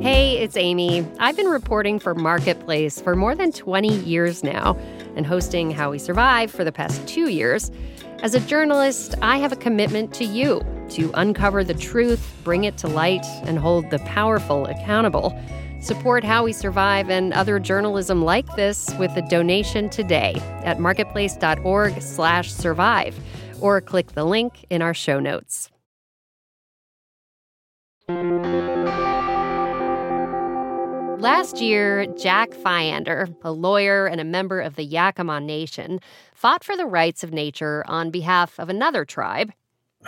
Hey, 0.00 0.36
it's 0.36 0.56
Amy. 0.58 1.06
I've 1.18 1.36
been 1.36 1.48
reporting 1.48 1.98
for 1.98 2.14
Marketplace 2.14 3.00
for 3.00 3.16
more 3.16 3.34
than 3.34 3.52
20 3.52 4.00
years 4.00 4.44
now 4.44 4.76
and 5.16 5.26
hosting 5.26 5.70
How 5.70 5.90
We 5.90 5.98
Survive 5.98 6.50
for 6.50 6.62
the 6.62 6.72
past 6.72 7.08
two 7.08 7.30
years. 7.30 7.70
As 8.22 8.34
a 8.34 8.40
journalist, 8.40 9.14
I 9.20 9.38
have 9.38 9.52
a 9.52 9.56
commitment 9.56 10.14
to 10.14 10.24
you 10.24 10.62
to 10.90 11.10
uncover 11.14 11.64
the 11.64 11.74
truth, 11.74 12.34
bring 12.42 12.64
it 12.64 12.78
to 12.78 12.88
light, 12.88 13.24
and 13.44 13.58
hold 13.58 13.90
the 13.90 13.98
powerful 14.00 14.66
accountable. 14.66 15.38
Support 15.80 16.24
How 16.24 16.44
We 16.44 16.52
Survive 16.54 17.10
and 17.10 17.34
other 17.34 17.58
journalism 17.58 18.24
like 18.24 18.46
this 18.56 18.88
with 18.98 19.14
a 19.16 19.22
donation 19.28 19.90
today 19.90 20.34
at 20.64 20.80
marketplace.org/survive 20.80 23.18
or 23.60 23.80
click 23.82 24.12
the 24.12 24.24
link 24.24 24.64
in 24.70 24.80
our 24.80 24.94
show 24.94 25.20
notes. 25.20 25.70
Last 31.18 31.60
year, 31.60 32.06
Jack 32.18 32.52
Fiander, 32.52 33.28
a 33.42 33.50
lawyer 33.52 34.06
and 34.06 34.20
a 34.20 34.24
member 34.24 34.60
of 34.60 34.76
the 34.76 34.86
Yakama 34.86 35.42
Nation, 35.42 36.00
fought 36.34 36.62
for 36.62 36.76
the 36.76 36.86
rights 36.86 37.24
of 37.24 37.32
nature 37.32 37.84
on 37.86 38.10
behalf 38.10 38.58
of 38.58 38.68
another 38.68 39.04
tribe. 39.04 39.52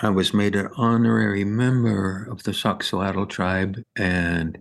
I 0.02 0.10
was 0.10 0.34
made 0.34 0.54
an 0.54 0.68
honorary 0.76 1.44
member 1.44 2.28
of 2.30 2.42
the 2.42 2.52
Sauk-Suiattle 2.52 3.28
tribe 3.28 3.82
and 3.96 4.58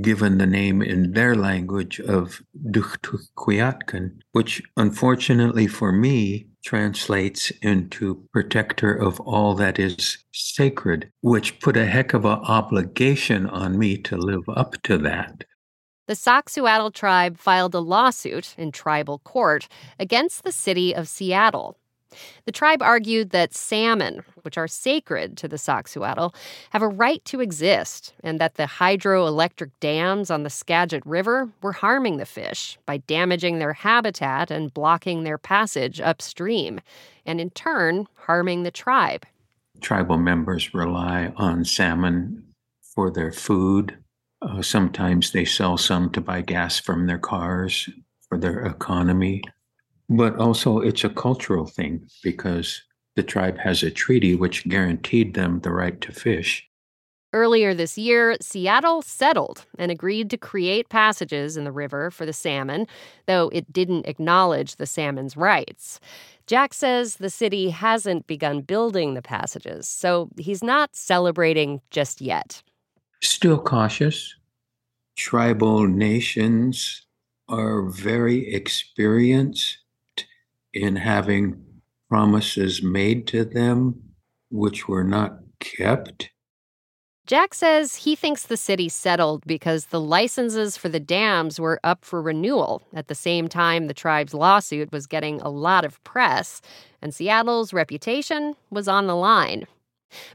given 0.00 0.38
the 0.38 0.46
name 0.46 0.82
in 0.82 1.12
their 1.12 1.34
language 1.34 2.00
of 2.00 2.42
Duchtukuyatkan, 2.70 4.18
which 4.32 4.62
unfortunately 4.76 5.66
for 5.66 5.92
me 5.92 6.46
translates 6.64 7.50
into 7.62 8.26
protector 8.32 8.94
of 8.94 9.20
all 9.20 9.54
that 9.54 9.78
is 9.78 10.18
sacred, 10.32 11.10
which 11.22 11.60
put 11.60 11.76
a 11.76 11.86
heck 11.86 12.14
of 12.14 12.24
an 12.24 12.38
obligation 12.44 13.46
on 13.46 13.78
me 13.78 13.96
to 13.98 14.16
live 14.16 14.48
up 14.48 14.80
to 14.82 14.98
that. 14.98 15.44
The 16.08 16.16
Sauk-Suiattle 16.16 16.92
tribe 16.92 17.38
filed 17.38 17.74
a 17.74 17.80
lawsuit 17.80 18.56
in 18.58 18.72
tribal 18.72 19.20
court 19.20 19.68
against 20.00 20.42
the 20.42 20.50
city 20.50 20.92
of 20.92 21.06
Seattle 21.06 21.76
the 22.44 22.52
tribe 22.52 22.82
argued 22.82 23.30
that 23.30 23.54
salmon, 23.54 24.24
which 24.42 24.56
are 24.56 24.68
sacred 24.68 25.36
to 25.38 25.48
the 25.48 25.58
Sauk-Suiattle, 25.58 26.34
have 26.70 26.82
a 26.82 26.88
right 26.88 27.24
to 27.26 27.40
exist, 27.40 28.14
and 28.22 28.40
that 28.40 28.54
the 28.54 28.64
hydroelectric 28.64 29.70
dams 29.80 30.30
on 30.30 30.42
the 30.42 30.50
Skagit 30.50 31.04
River 31.04 31.50
were 31.62 31.72
harming 31.72 32.16
the 32.16 32.26
fish 32.26 32.78
by 32.86 32.98
damaging 32.98 33.58
their 33.58 33.74
habitat 33.74 34.50
and 34.50 34.72
blocking 34.72 35.24
their 35.24 35.38
passage 35.38 36.00
upstream, 36.00 36.80
and 37.26 37.40
in 37.40 37.50
turn, 37.50 38.06
harming 38.14 38.62
the 38.62 38.70
tribe. 38.70 39.26
Tribal 39.80 40.18
members 40.18 40.74
rely 40.74 41.32
on 41.36 41.64
salmon 41.64 42.44
for 42.82 43.10
their 43.10 43.32
food. 43.32 43.98
Uh, 44.40 44.62
sometimes 44.62 45.32
they 45.32 45.44
sell 45.44 45.76
some 45.76 46.10
to 46.10 46.20
buy 46.20 46.40
gas 46.40 46.78
from 46.78 47.06
their 47.06 47.18
cars 47.18 47.88
for 48.28 48.38
their 48.38 48.60
economy. 48.64 49.42
But 50.08 50.36
also, 50.36 50.80
it's 50.80 51.04
a 51.04 51.10
cultural 51.10 51.66
thing 51.66 52.08
because 52.22 52.82
the 53.16 53.22
tribe 53.22 53.58
has 53.58 53.82
a 53.82 53.90
treaty 53.90 54.34
which 54.34 54.68
guaranteed 54.68 55.34
them 55.34 55.60
the 55.60 55.72
right 55.72 56.00
to 56.00 56.12
fish. 56.12 56.68
Earlier 57.34 57.74
this 57.74 57.98
year, 57.98 58.36
Seattle 58.40 59.02
settled 59.02 59.66
and 59.78 59.90
agreed 59.90 60.30
to 60.30 60.38
create 60.38 60.88
passages 60.88 61.58
in 61.58 61.64
the 61.64 61.72
river 61.72 62.10
for 62.10 62.24
the 62.24 62.32
salmon, 62.32 62.86
though 63.26 63.50
it 63.52 63.70
didn't 63.70 64.06
acknowledge 64.06 64.76
the 64.76 64.86
salmon's 64.86 65.36
rights. 65.36 66.00
Jack 66.46 66.72
says 66.72 67.16
the 67.16 67.28
city 67.28 67.68
hasn't 67.68 68.26
begun 68.26 68.62
building 68.62 69.12
the 69.12 69.20
passages, 69.20 69.86
so 69.86 70.30
he's 70.38 70.64
not 70.64 70.96
celebrating 70.96 71.82
just 71.90 72.22
yet. 72.22 72.62
Still 73.20 73.58
cautious. 73.58 74.34
Tribal 75.16 75.86
nations 75.88 77.06
are 77.48 77.82
very 77.82 78.52
experienced 78.52 79.78
in 80.72 80.96
having 80.96 81.64
promises 82.08 82.82
made 82.82 83.26
to 83.28 83.44
them 83.44 84.02
which 84.50 84.88
were 84.88 85.04
not 85.04 85.40
kept. 85.60 86.30
Jack 87.26 87.52
says 87.52 87.94
he 87.96 88.16
thinks 88.16 88.44
the 88.44 88.56
city 88.56 88.88
settled 88.88 89.44
because 89.46 89.86
the 89.86 90.00
licenses 90.00 90.78
for 90.78 90.88
the 90.88 91.00
dams 91.00 91.60
were 91.60 91.78
up 91.84 92.02
for 92.02 92.22
renewal 92.22 92.82
at 92.94 93.08
the 93.08 93.14
same 93.14 93.48
time 93.48 93.86
the 93.86 93.92
tribe's 93.92 94.32
lawsuit 94.32 94.90
was 94.90 95.06
getting 95.06 95.38
a 95.42 95.50
lot 95.50 95.84
of 95.84 96.02
press, 96.04 96.62
and 97.02 97.14
Seattle's 97.14 97.74
reputation 97.74 98.56
was 98.70 98.88
on 98.88 99.06
the 99.06 99.16
line. 99.16 99.66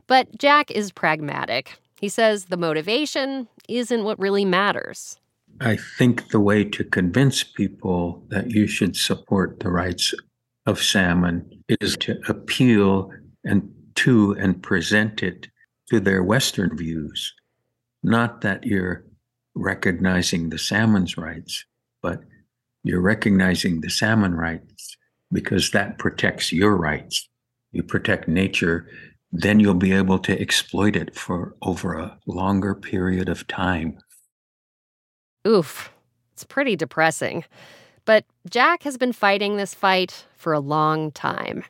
But 0.05 0.37
Jack 0.37 0.69
is 0.69 0.91
pragmatic. 0.91 1.79
He 2.03 2.09
says 2.09 2.47
the 2.47 2.57
motivation 2.57 3.47
isn't 3.69 4.03
what 4.03 4.19
really 4.19 4.43
matters. 4.43 5.15
I 5.61 5.77
think 5.77 6.31
the 6.31 6.39
way 6.41 6.65
to 6.65 6.83
convince 6.83 7.45
people 7.45 8.25
that 8.27 8.51
you 8.51 8.67
should 8.67 8.97
support 8.97 9.61
the 9.61 9.69
rights 9.69 10.13
of 10.65 10.83
salmon 10.83 11.63
is 11.79 11.95
to 12.01 12.19
appeal 12.27 13.09
and 13.45 13.73
to 13.95 14.33
and 14.33 14.61
present 14.61 15.23
it 15.23 15.47
to 15.91 16.01
their 16.01 16.21
Western 16.21 16.75
views. 16.75 17.33
Not 18.03 18.41
that 18.41 18.65
you're 18.65 19.05
recognizing 19.55 20.49
the 20.49 20.59
salmon's 20.59 21.15
rights, 21.15 21.63
but 22.01 22.19
you're 22.83 22.99
recognizing 22.99 23.79
the 23.79 23.89
salmon 23.89 24.35
rights 24.35 24.97
because 25.31 25.71
that 25.71 25.99
protects 25.99 26.51
your 26.51 26.75
rights. 26.75 27.29
You 27.71 27.81
protect 27.81 28.27
nature, 28.27 28.89
then 29.35 29.59
you'll 29.59 29.73
be 29.73 29.91
able 29.91 30.19
to 30.19 30.39
exploit 30.39 30.95
it 30.95 31.15
for 31.15 31.55
over 31.63 31.95
a 31.95 32.17
longer 32.27 32.75
period 32.75 33.27
of 33.27 33.47
time. 33.47 33.97
Oof, 35.45 35.91
it's 36.33 36.43
pretty 36.43 36.75
depressing. 36.75 37.43
But 38.05 38.25
Jack 38.47 38.83
has 38.83 38.95
been 38.95 39.11
fighting 39.11 39.57
this 39.57 39.73
fight 39.73 40.27
for 40.35 40.53
a 40.53 40.59
long 40.59 41.11
time. 41.11 41.63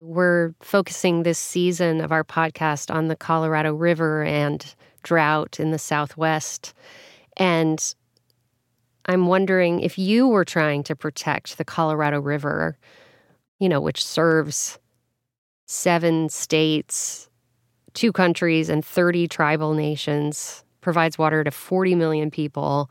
We're 0.00 0.54
focusing 0.60 1.22
this 1.22 1.38
season 1.38 2.00
of 2.00 2.10
our 2.10 2.24
podcast 2.24 2.92
on 2.92 3.06
the 3.06 3.16
Colorado 3.16 3.72
River 3.72 4.24
and 4.24 4.74
drought 5.04 5.60
in 5.60 5.70
the 5.70 5.78
Southwest. 5.78 6.74
And 7.36 7.94
I'm 9.06 9.28
wondering 9.28 9.80
if 9.80 9.98
you 9.98 10.26
were 10.26 10.44
trying 10.44 10.82
to 10.84 10.96
protect 10.96 11.58
the 11.58 11.64
Colorado 11.64 12.20
River, 12.20 12.76
you 13.60 13.68
know, 13.68 13.80
which 13.80 14.04
serves 14.04 14.80
seven 15.66 16.28
states, 16.28 17.28
two 17.94 18.12
countries, 18.12 18.68
and 18.68 18.84
30 18.84 19.28
tribal 19.28 19.74
nations, 19.74 20.64
provides 20.80 21.18
water 21.18 21.44
to 21.44 21.50
40 21.50 21.94
million 21.94 22.30
people. 22.30 22.90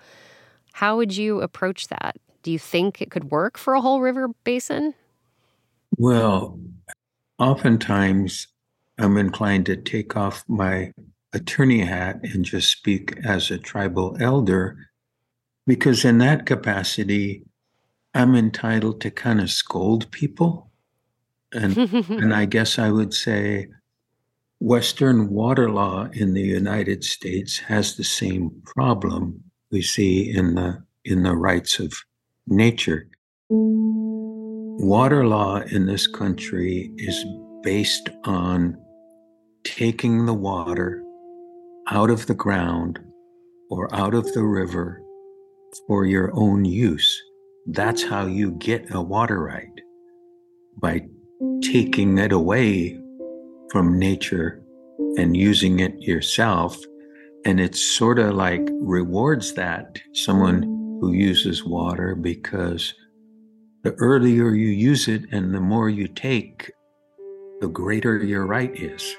How 0.74 0.98
would 0.98 1.16
you 1.16 1.42
approach 1.42 1.88
that? 1.88 2.18
Do 2.44 2.52
you 2.52 2.60
think 2.60 3.02
it 3.02 3.10
could 3.10 3.32
work 3.32 3.58
for 3.58 3.74
a 3.74 3.82
whole 3.82 4.02
river 4.02 4.28
basin? 4.44 4.94
Well, 5.98 6.60
oftentimes 7.40 8.48
I'm 8.98 9.18
inclined 9.18 9.66
to 9.68 9.78
take 9.78 10.16
off 10.16 10.44
my 10.48 10.92
attorney 11.34 11.80
hat 11.80 12.20
and 12.24 12.46
just 12.46 12.72
speak 12.72 13.18
as 13.26 13.52
a 13.52 13.58
tribal 13.58 14.16
elder 14.20 14.78
because 15.68 16.06
in 16.06 16.18
that 16.20 16.46
capacity 16.46 17.44
I'm 18.14 18.36
entitled 18.36 19.02
to 19.02 19.12
kind 19.12 19.42
of 19.42 19.52
scold 19.52 20.10
people 20.12 20.72
and 21.56 21.78
and 22.10 22.34
I 22.34 22.46
guess 22.46 22.78
I 22.78 22.92
would 22.92 23.14
say 23.14 23.68
Western 24.60 25.30
water 25.30 25.70
law 25.70 26.08
in 26.14 26.34
the 26.34 26.42
United 26.42 27.04
States 27.04 27.58
has 27.58 27.96
the 27.96 28.04
same 28.04 28.52
problem 28.66 29.44
we 29.72 29.82
see 29.82 30.30
in 30.30 30.56
the 30.56 30.84
in 31.04 31.24
the 31.24 31.36
rights 31.36 31.80
of 31.80 31.94
nature. 32.48 33.08
Water 33.50 35.26
law 35.26 35.62
in 35.62 35.86
this 35.86 36.08
country 36.08 36.92
is 36.98 37.26
based 37.64 38.10
on 38.24 38.78
taking 39.64 40.26
the 40.26 40.34
water 40.34 41.04
out 41.90 42.10
of 42.10 42.26
the 42.28 42.34
ground 42.34 43.00
or 43.70 43.94
out 43.94 44.14
of 44.14 44.32
the 44.34 44.44
river 44.44 45.02
for 45.88 46.06
your 46.06 46.32
own 46.34 46.66
use. 46.66 47.22
That's 47.68 48.04
how 48.04 48.26
you 48.28 48.52
get 48.52 48.94
a 48.94 49.02
water 49.02 49.42
right 49.42 49.82
by 50.78 51.08
taking 51.62 52.18
it 52.18 52.32
away 52.32 53.00
from 53.72 54.00
nature 54.00 54.62
and 55.18 55.36
using 55.36 55.80
it 55.80 56.02
yourself. 56.02 56.78
And 57.46 57.60
it's 57.60 57.84
sort 57.84 58.20
of 58.20 58.36
like 58.36 58.68
rewards 58.82 59.54
that 59.54 60.00
someone 60.14 60.64
who 61.02 61.14
uses 61.14 61.64
water 61.64 62.16
because 62.16 62.94
the 63.84 63.94
earlier 63.94 64.50
you 64.52 64.70
use 64.70 65.08
it 65.08 65.26
and 65.32 65.54
the 65.54 65.60
more 65.60 65.90
you 65.90 66.08
take, 66.08 66.72
the 67.62 67.68
greater 67.68 68.24
your 68.24 68.46
right 68.46 68.76
is. 68.76 69.16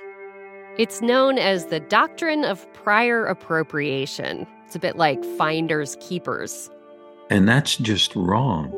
It's 0.78 1.00
known 1.00 1.38
as 1.38 1.66
the 1.66 1.80
doctrine 1.80 2.44
of 2.44 2.70
prior 2.74 3.24
appropriation. 3.26 4.46
It's 4.66 4.76
a 4.76 4.78
bit 4.78 4.96
like 4.96 5.24
finders 5.38 5.96
keepers. 6.00 6.70
And 7.30 7.48
that's 7.48 7.76
just 7.76 8.14
wrong 8.14 8.72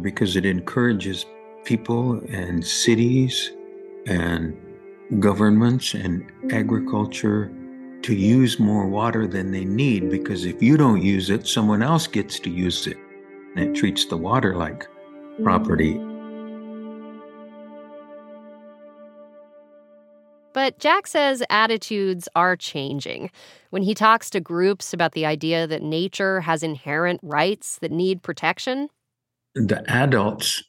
because 0.00 0.36
it 0.36 0.44
encourages 0.44 1.24
people 1.64 2.20
and 2.28 2.64
cities 2.66 3.52
and 4.06 4.56
governments 5.18 5.94
and 5.94 6.22
mm-hmm. 6.22 6.50
agriculture 6.52 7.52
to 8.02 8.14
use 8.14 8.58
more 8.58 8.86
water 8.86 9.26
than 9.26 9.50
they 9.50 9.64
need 9.64 10.10
because 10.10 10.44
if 10.44 10.62
you 10.62 10.76
don't 10.76 11.02
use 11.02 11.28
it, 11.30 11.46
someone 11.46 11.82
else 11.82 12.06
gets 12.06 12.38
to 12.40 12.50
use 12.50 12.86
it. 12.86 12.96
And 13.54 13.64
it 13.64 13.74
treats 13.74 14.06
the 14.06 14.16
water 14.16 14.56
like 14.56 14.84
mm-hmm. 14.84 15.44
property. 15.44 16.00
But 20.52 20.78
Jack 20.78 21.06
says 21.06 21.42
attitudes 21.48 22.28
are 22.34 22.56
changing. 22.56 23.30
When 23.70 23.82
he 23.82 23.94
talks 23.94 24.28
to 24.30 24.40
groups 24.40 24.92
about 24.92 25.12
the 25.12 25.24
idea 25.24 25.66
that 25.66 25.82
nature 25.82 26.40
has 26.40 26.62
inherent 26.62 27.20
rights 27.22 27.78
that 27.80 27.92
need 27.92 28.22
protection, 28.22 28.88
the 29.54 29.84
adults 29.88 30.62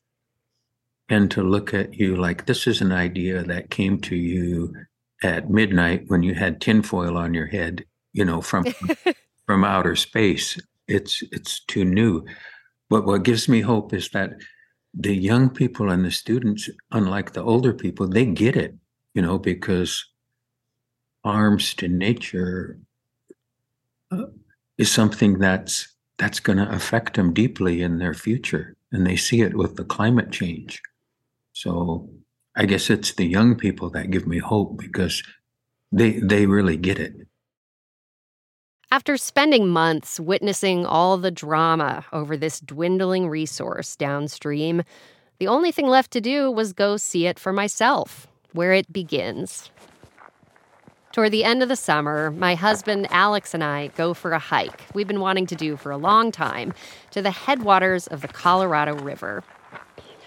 tend 1.12 1.30
to 1.30 1.44
look 1.44 1.74
at 1.74 1.94
you 1.94 2.16
like 2.16 2.46
this 2.46 2.68
is 2.68 2.80
an 2.80 2.94
idea 2.94 3.44
that 3.44 3.70
came 3.70 4.00
to 4.00 4.16
you 4.16 4.74
at 5.22 5.50
midnight 5.50 6.06
when 6.08 6.24
you 6.24 6.34
had 6.34 6.62
tinfoil 6.62 7.18
on 7.18 7.34
your 7.34 7.48
head, 7.48 7.84
you 8.14 8.24
know, 8.24 8.40
from 8.40 8.64
from 9.46 9.66
outer 9.66 9.94
space. 9.98 10.58
It's 10.88 11.22
it's 11.34 11.66
too 11.66 11.84
new. 11.84 12.24
But 12.90 13.06
what 13.06 13.24
gives 13.24 13.50
me 13.50 13.60
hope 13.60 13.94
is 13.94 14.08
that 14.12 14.32
the 14.94 15.14
young 15.14 15.50
people 15.50 15.92
and 15.92 16.06
the 16.06 16.12
students, 16.12 16.70
unlike 16.92 17.34
the 17.34 17.44
older 17.44 17.74
people, 17.74 18.08
they 18.08 18.26
get 18.26 18.56
it, 18.56 18.74
you 19.14 19.22
know, 19.22 19.38
because 19.38 20.06
arms 21.26 21.74
to 21.74 21.90
nature 21.90 22.80
uh, 24.12 24.28
is 24.78 24.90
something 24.90 25.40
that's 25.40 25.94
that's 26.18 26.40
going 26.40 26.58
to 26.58 26.72
affect 26.72 27.16
them 27.16 27.34
deeply 27.34 27.82
in 27.82 28.00
their 28.00 28.14
future, 28.14 28.78
and 28.94 29.06
they 29.06 29.18
see 29.18 29.42
it 29.42 29.58
with 29.58 29.76
the 29.76 29.84
climate 29.84 30.32
change. 30.32 30.82
So 31.62 32.10
I 32.56 32.66
guess 32.66 32.90
it's 32.90 33.14
the 33.14 33.28
young 33.28 33.56
people 33.56 33.92
that 33.92 34.10
give 34.10 34.26
me 34.26 34.40
hope 34.40 34.80
because 34.80 35.22
they 35.92 36.14
they 36.14 36.48
really 36.48 36.76
get 36.76 36.98
it. 36.98 37.14
After 38.90 39.16
spending 39.16 39.70
months 39.70 40.20
witnessing 40.20 40.88
all 40.88 41.18
the 41.18 41.30
drama 41.30 42.04
over 42.12 42.36
this 42.36 42.60
dwindling 42.60 43.30
resource 43.30 43.96
downstream, 43.96 44.82
the 45.38 45.48
only 45.48 45.72
thing 45.72 45.86
left 45.86 46.10
to 46.12 46.20
do 46.20 46.50
was 46.50 46.74
go 46.74 46.98
see 46.98 47.28
it 47.28 47.38
for 47.38 47.54
myself, 47.54 48.28
where 48.54 48.74
it 48.74 48.92
begins. 48.92 49.70
Toward 51.12 51.32
the 51.32 51.44
end 51.44 51.62
of 51.62 51.70
the 51.70 51.76
summer, 51.76 52.32
my 52.32 52.56
husband 52.56 53.06
Alex 53.12 53.54
and 53.54 53.64
I 53.64 53.90
go 53.90 54.16
for 54.16 54.32
a 54.32 54.40
hike 54.40 54.82
we've 54.96 55.08
been 55.08 55.20
wanting 55.20 55.46
to 55.46 55.56
do 55.56 55.78
for 55.78 55.92
a 55.92 55.98
long 56.10 56.32
time 56.32 56.74
to 57.12 57.22
the 57.22 57.30
headwaters 57.30 58.08
of 58.08 58.22
the 58.22 58.30
Colorado 58.30 58.96
River. 58.96 59.44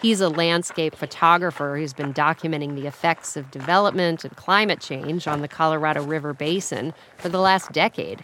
He's 0.04 0.20
a 0.20 0.28
landscape 0.28 0.94
photographer 0.94 1.78
who's 1.78 1.94
been 1.94 2.12
documenting 2.12 2.74
the 2.74 2.86
effects 2.86 3.38
of 3.38 3.50
development 3.50 4.22
and 4.22 4.36
climate 4.36 4.78
change 4.78 5.26
on 5.26 5.40
the 5.40 5.48
Colorado 5.48 6.04
River 6.04 6.34
Basin 6.34 6.92
for 7.16 7.30
the 7.30 7.40
last 7.40 7.72
decade. 7.72 8.22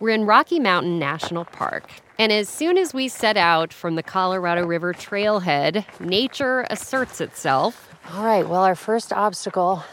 We're 0.00 0.12
in 0.16 0.24
Rocky 0.24 0.58
Mountain 0.58 0.98
National 0.98 1.44
Park, 1.44 1.88
and 2.18 2.32
as 2.32 2.48
soon 2.48 2.76
as 2.76 2.92
we 2.92 3.06
set 3.06 3.36
out 3.36 3.72
from 3.72 3.94
the 3.94 4.02
Colorado 4.02 4.66
River 4.66 4.92
trailhead, 4.92 5.84
nature 6.00 6.66
asserts 6.68 7.20
itself. 7.20 7.94
All 8.12 8.24
right, 8.24 8.48
well, 8.48 8.64
our 8.64 8.74
first 8.74 9.12
obstacle 9.12 9.84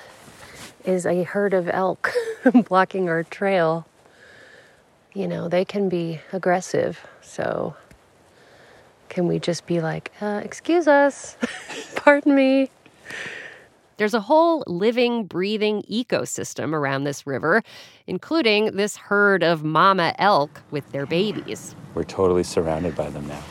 is 0.86 1.06
a 1.06 1.22
herd 1.22 1.54
of 1.54 1.70
elk 1.70 2.12
blocking 2.68 3.10
our 3.10 3.22
trail. 3.22 3.86
You 5.14 5.28
know, 5.28 5.50
they 5.50 5.66
can 5.66 5.88
be 5.88 6.20
aggressive, 6.34 7.06
so 7.22 7.76
can 9.12 9.28
we 9.28 9.40
just 9.40 9.66
be 9.66 9.82
like, 9.82 10.10
uh, 10.22 10.40
excuse 10.42 10.88
us, 10.88 11.36
pardon 11.96 12.34
me? 12.34 12.70
There's 13.98 14.14
a 14.14 14.22
whole 14.22 14.64
living, 14.68 15.26
breathing 15.26 15.84
ecosystem 15.84 16.74
around 16.74 17.04
this 17.04 17.28
river, 17.28 17.62
including 18.08 18.78
this 18.78 18.96
herd 18.96 19.44
of 19.44 19.66
mama 19.66 20.16
elk 20.18 20.62
with 20.72 20.90
their 20.94 21.06
babies. 21.06 21.76
We're 21.94 22.06
totally 22.06 22.44
surrounded 22.44 22.96
by 22.96 23.10
them 23.10 23.28
now. 23.28 23.44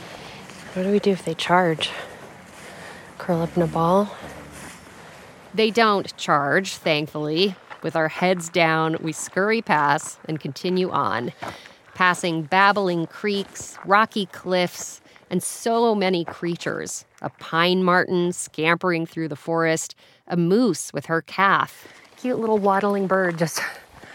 What 0.73 0.85
do 0.85 0.91
we 0.91 0.99
do 0.99 1.11
if 1.11 1.27
they 1.27 1.35
charge? 1.35 1.91
Curl 3.19 3.43
up 3.43 3.55
in 3.55 3.63
a 3.63 3.67
ball? 3.67 4.17
They 5.53 5.71
don't 5.71 6.17
charge, 6.17 6.77
thankfully. 6.77 7.55
With 7.83 7.97
our 7.97 8.09
heads 8.09 8.49
down, 8.49 8.97
we 9.03 9.13
scurry 9.13 9.61
past 9.61 10.21
and 10.25 10.41
continue 10.41 10.91
on, 10.91 11.33
passing 11.95 12.45
babbling 12.45 13.07
creeks, 13.09 13.77
rocky 13.85 14.25
cliffs, 14.25 15.03
and 15.31 15.43
so 15.43 15.95
many 15.95 16.25
creatures 16.25 17.05
a 17.23 17.31
pine 17.31 17.85
marten 17.85 18.33
scampering 18.33 19.07
through 19.07 19.29
the 19.29 19.37
forest, 19.37 19.95
a 20.27 20.37
moose 20.37 20.93
with 20.93 21.07
her 21.07 21.23
calf, 21.23 21.87
cute 22.17 22.39
little 22.39 22.59
waddling 22.59 23.07
bird 23.07 23.39
just 23.39 23.61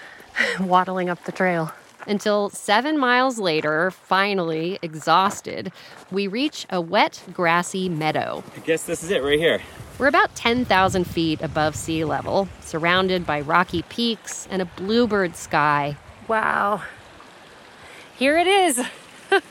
waddling 0.59 1.09
up 1.09 1.23
the 1.23 1.31
trail. 1.31 1.71
Until 2.07 2.49
seven 2.49 2.99
miles 2.99 3.39
later, 3.39 3.89
finally 3.89 4.77
exhausted, 4.83 5.71
we 6.11 6.27
reach 6.27 6.67
a 6.69 6.79
wet, 6.79 7.23
grassy 7.33 7.89
meadow. 7.89 8.43
I 8.55 8.59
guess 8.59 8.83
this 8.83 9.03
is 9.03 9.09
it 9.09 9.23
right 9.23 9.39
here. 9.39 9.61
We're 9.97 10.07
about 10.07 10.35
10,000 10.35 11.05
feet 11.05 11.41
above 11.41 11.75
sea 11.75 12.03
level, 12.03 12.47
surrounded 12.61 13.25
by 13.25 13.41
rocky 13.41 13.81
peaks 13.83 14.47
and 14.51 14.61
a 14.61 14.65
bluebird 14.65 15.35
sky. 15.35 15.97
Wow. 16.27 16.83
Here 18.17 18.37
it 18.37 18.45
is. 18.47 18.85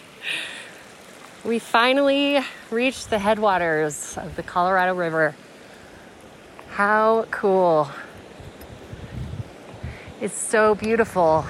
we 1.45 1.59
finally 1.59 2.41
reached 2.71 3.11
the 3.11 3.19
headwaters 3.19 4.17
of 4.17 4.35
the 4.37 4.43
Colorado 4.43 4.95
River. 4.95 5.37
How 6.71 7.27
cool! 7.31 7.91
It's 10.21 10.37
so 10.37 10.75
beautiful. 10.75 11.45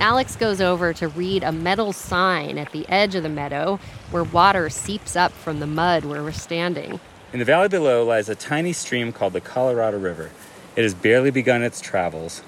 Alex 0.00 0.34
goes 0.34 0.60
over 0.60 0.92
to 0.94 1.08
read 1.08 1.44
a 1.44 1.52
metal 1.52 1.92
sign 1.92 2.58
at 2.58 2.72
the 2.72 2.88
edge 2.88 3.14
of 3.14 3.22
the 3.22 3.28
meadow 3.28 3.78
where 4.10 4.24
water 4.24 4.68
seeps 4.68 5.14
up 5.14 5.30
from 5.30 5.60
the 5.60 5.66
mud 5.66 6.04
where 6.04 6.22
we're 6.22 6.32
standing. 6.32 6.98
In 7.32 7.38
the 7.38 7.44
valley 7.44 7.68
below 7.68 8.04
lies 8.04 8.28
a 8.28 8.34
tiny 8.34 8.72
stream 8.72 9.12
called 9.12 9.34
the 9.34 9.40
Colorado 9.40 9.98
River. 9.98 10.30
It 10.74 10.82
has 10.82 10.94
barely 10.94 11.30
begun 11.30 11.62
its 11.62 11.80
travels, 11.80 12.42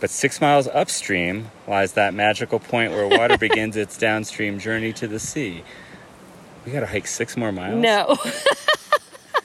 but 0.00 0.10
six 0.10 0.40
miles 0.40 0.66
upstream 0.66 1.50
lies 1.68 1.92
that 1.92 2.14
magical 2.14 2.58
point 2.58 2.90
where 2.90 3.06
water 3.06 3.38
begins 3.38 3.76
its 3.76 3.96
downstream 3.96 4.58
journey 4.58 4.92
to 4.94 5.06
the 5.06 5.20
sea. 5.20 5.62
We 6.64 6.72
gotta 6.72 6.86
hike 6.86 7.06
six 7.06 7.36
more 7.36 7.52
miles? 7.52 7.80
No. 7.80 8.16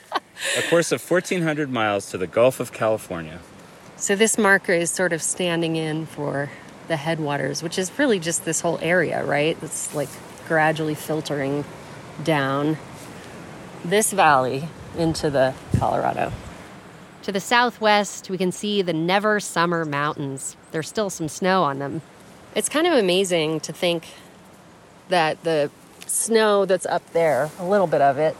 a 0.57 0.61
course 0.69 0.91
of 0.91 1.01
1,400 1.01 1.69
miles 1.69 2.09
to 2.11 2.17
the 2.17 2.27
Gulf 2.27 2.59
of 2.59 2.71
California. 2.71 3.39
So, 3.97 4.15
this 4.15 4.37
marker 4.37 4.73
is 4.73 4.89
sort 4.89 5.11
of 5.11 5.21
standing 5.21 5.75
in 5.75 6.05
for 6.05 6.49
the 6.87 6.95
headwaters, 6.95 7.61
which 7.61 7.77
is 7.77 7.91
really 7.99 8.19
just 8.19 8.45
this 8.45 8.61
whole 8.61 8.79
area, 8.81 9.23
right? 9.23 9.57
It's 9.61 9.93
like 9.93 10.09
gradually 10.47 10.95
filtering 10.95 11.65
down 12.23 12.77
this 13.83 14.11
valley 14.11 14.67
into 14.97 15.29
the 15.29 15.53
Colorado. 15.77 16.31
To 17.23 17.31
the 17.31 17.39
southwest, 17.39 18.29
we 18.29 18.37
can 18.37 18.51
see 18.51 18.81
the 18.81 18.93
Never 18.93 19.39
Summer 19.39 19.85
Mountains. 19.85 20.55
There's 20.71 20.87
still 20.87 21.09
some 21.09 21.27
snow 21.27 21.63
on 21.63 21.79
them. 21.79 22.01
It's 22.55 22.69
kind 22.69 22.87
of 22.87 22.93
amazing 22.93 23.59
to 23.61 23.73
think 23.73 24.07
that 25.09 25.43
the 25.43 25.69
snow 26.09 26.65
that's 26.65 26.85
up 26.85 27.11
there, 27.13 27.49
a 27.59 27.65
little 27.65 27.87
bit 27.87 28.01
of 28.01 28.17
it, 28.17 28.35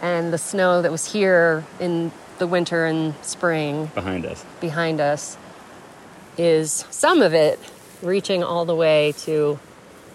and 0.00 0.32
the 0.32 0.38
snow 0.38 0.82
that 0.82 0.90
was 0.90 1.12
here 1.12 1.64
in 1.80 2.12
the 2.38 2.46
winter 2.46 2.86
and 2.86 3.14
spring 3.22 3.86
behind 3.94 4.26
us, 4.26 4.44
behind 4.60 5.00
us, 5.00 5.36
is 6.36 6.84
some 6.90 7.22
of 7.22 7.34
it 7.34 7.58
reaching 8.02 8.42
all 8.42 8.64
the 8.64 8.74
way 8.74 9.12
to 9.18 9.58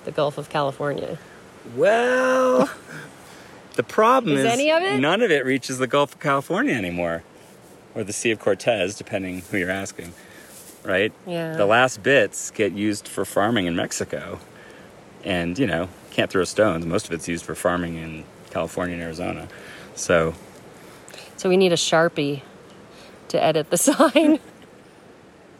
the 0.06 0.12
Gulf 0.12 0.38
of 0.38 0.50
California. 0.50 1.18
Well, 1.76 2.70
the 3.76 3.84
problem 3.84 4.36
is, 4.38 4.46
is 4.46 4.52
any 4.52 4.72
of 4.72 4.84
it? 4.84 5.00
none 5.00 5.22
of 5.22 5.32
it 5.32 5.46
reaches 5.46 5.78
the 5.78 5.88
Gulf 5.88 6.14
of 6.14 6.20
California 6.20 6.74
anymore, 6.74 7.24
or 7.96 8.04
the 8.04 8.14
Sea 8.14 8.32
of 8.32 8.40
Cortez, 8.40 8.96
depending 8.96 9.42
who 9.52 9.58
you're 9.58 9.72
asking. 9.72 10.14
Right? 10.84 11.12
Yeah. 11.26 11.58
The 11.58 11.66
last 11.66 12.02
bits 12.02 12.52
get 12.52 12.72
used 12.72 13.08
for 13.08 13.26
farming 13.26 13.66
in 13.66 13.76
Mexico, 13.76 14.40
and 15.24 15.60
you 15.60 15.68
know 15.68 15.90
can't 16.18 16.32
throw 16.32 16.44
stones. 16.46 16.84
Most 16.84 17.06
of 17.06 17.12
it's 17.14 17.28
used 17.28 17.46
for 17.46 17.54
farming 17.54 17.96
in 17.96 18.24
California 18.50 18.96
and 18.96 19.04
Arizona. 19.04 19.48
So, 19.94 20.34
so 21.38 21.48
we 21.48 21.58
need 21.58 21.72
a 21.72 21.76
sharpie 21.76 22.42
to 23.28 23.42
edit 23.42 23.70
the 23.70 23.78
sign. 23.90 24.40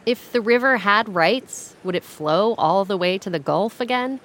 if 0.04 0.32
the 0.32 0.40
river 0.40 0.78
had 0.78 1.14
rights, 1.14 1.76
would 1.84 1.94
it 1.94 2.02
flow 2.02 2.56
all 2.58 2.84
the 2.84 2.96
way 2.96 3.18
to 3.18 3.30
the 3.30 3.38
Gulf 3.38 3.80
again? 3.80 4.18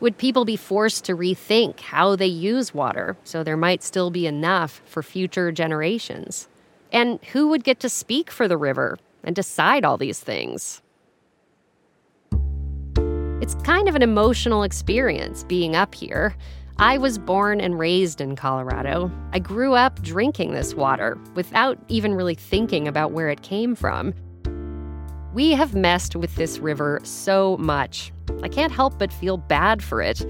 Would 0.00 0.18
people 0.18 0.44
be 0.44 0.56
forced 0.56 1.04
to 1.04 1.16
rethink 1.16 1.78
how 1.78 2.16
they 2.16 2.26
use 2.26 2.74
water 2.74 3.16
so 3.22 3.44
there 3.44 3.56
might 3.56 3.84
still 3.84 4.10
be 4.10 4.26
enough 4.26 4.82
for 4.86 5.04
future 5.04 5.52
generations? 5.52 6.48
And 6.90 7.20
who 7.32 7.46
would 7.46 7.62
get 7.62 7.78
to 7.80 7.88
speak 7.88 8.32
for 8.32 8.48
the 8.48 8.56
river 8.56 8.98
and 9.22 9.36
decide 9.36 9.84
all 9.84 9.98
these 9.98 10.18
things? 10.18 10.82
It's 13.40 13.54
kind 13.62 13.88
of 13.88 13.94
an 13.94 14.02
emotional 14.02 14.62
experience 14.62 15.44
being 15.44 15.74
up 15.74 15.94
here. 15.94 16.36
I 16.78 16.98
was 16.98 17.18
born 17.18 17.58
and 17.60 17.78
raised 17.78 18.20
in 18.20 18.36
Colorado. 18.36 19.10
I 19.32 19.38
grew 19.38 19.72
up 19.72 20.02
drinking 20.02 20.52
this 20.52 20.74
water 20.74 21.18
without 21.34 21.78
even 21.88 22.14
really 22.14 22.34
thinking 22.34 22.86
about 22.86 23.12
where 23.12 23.30
it 23.30 23.40
came 23.40 23.74
from. 23.74 24.12
We 25.32 25.52
have 25.52 25.74
messed 25.74 26.16
with 26.16 26.34
this 26.36 26.58
river 26.58 27.00
so 27.02 27.56
much. 27.56 28.12
I 28.42 28.48
can't 28.48 28.72
help 28.72 28.98
but 28.98 29.10
feel 29.10 29.38
bad 29.38 29.82
for 29.82 30.02
it. 30.02 30.22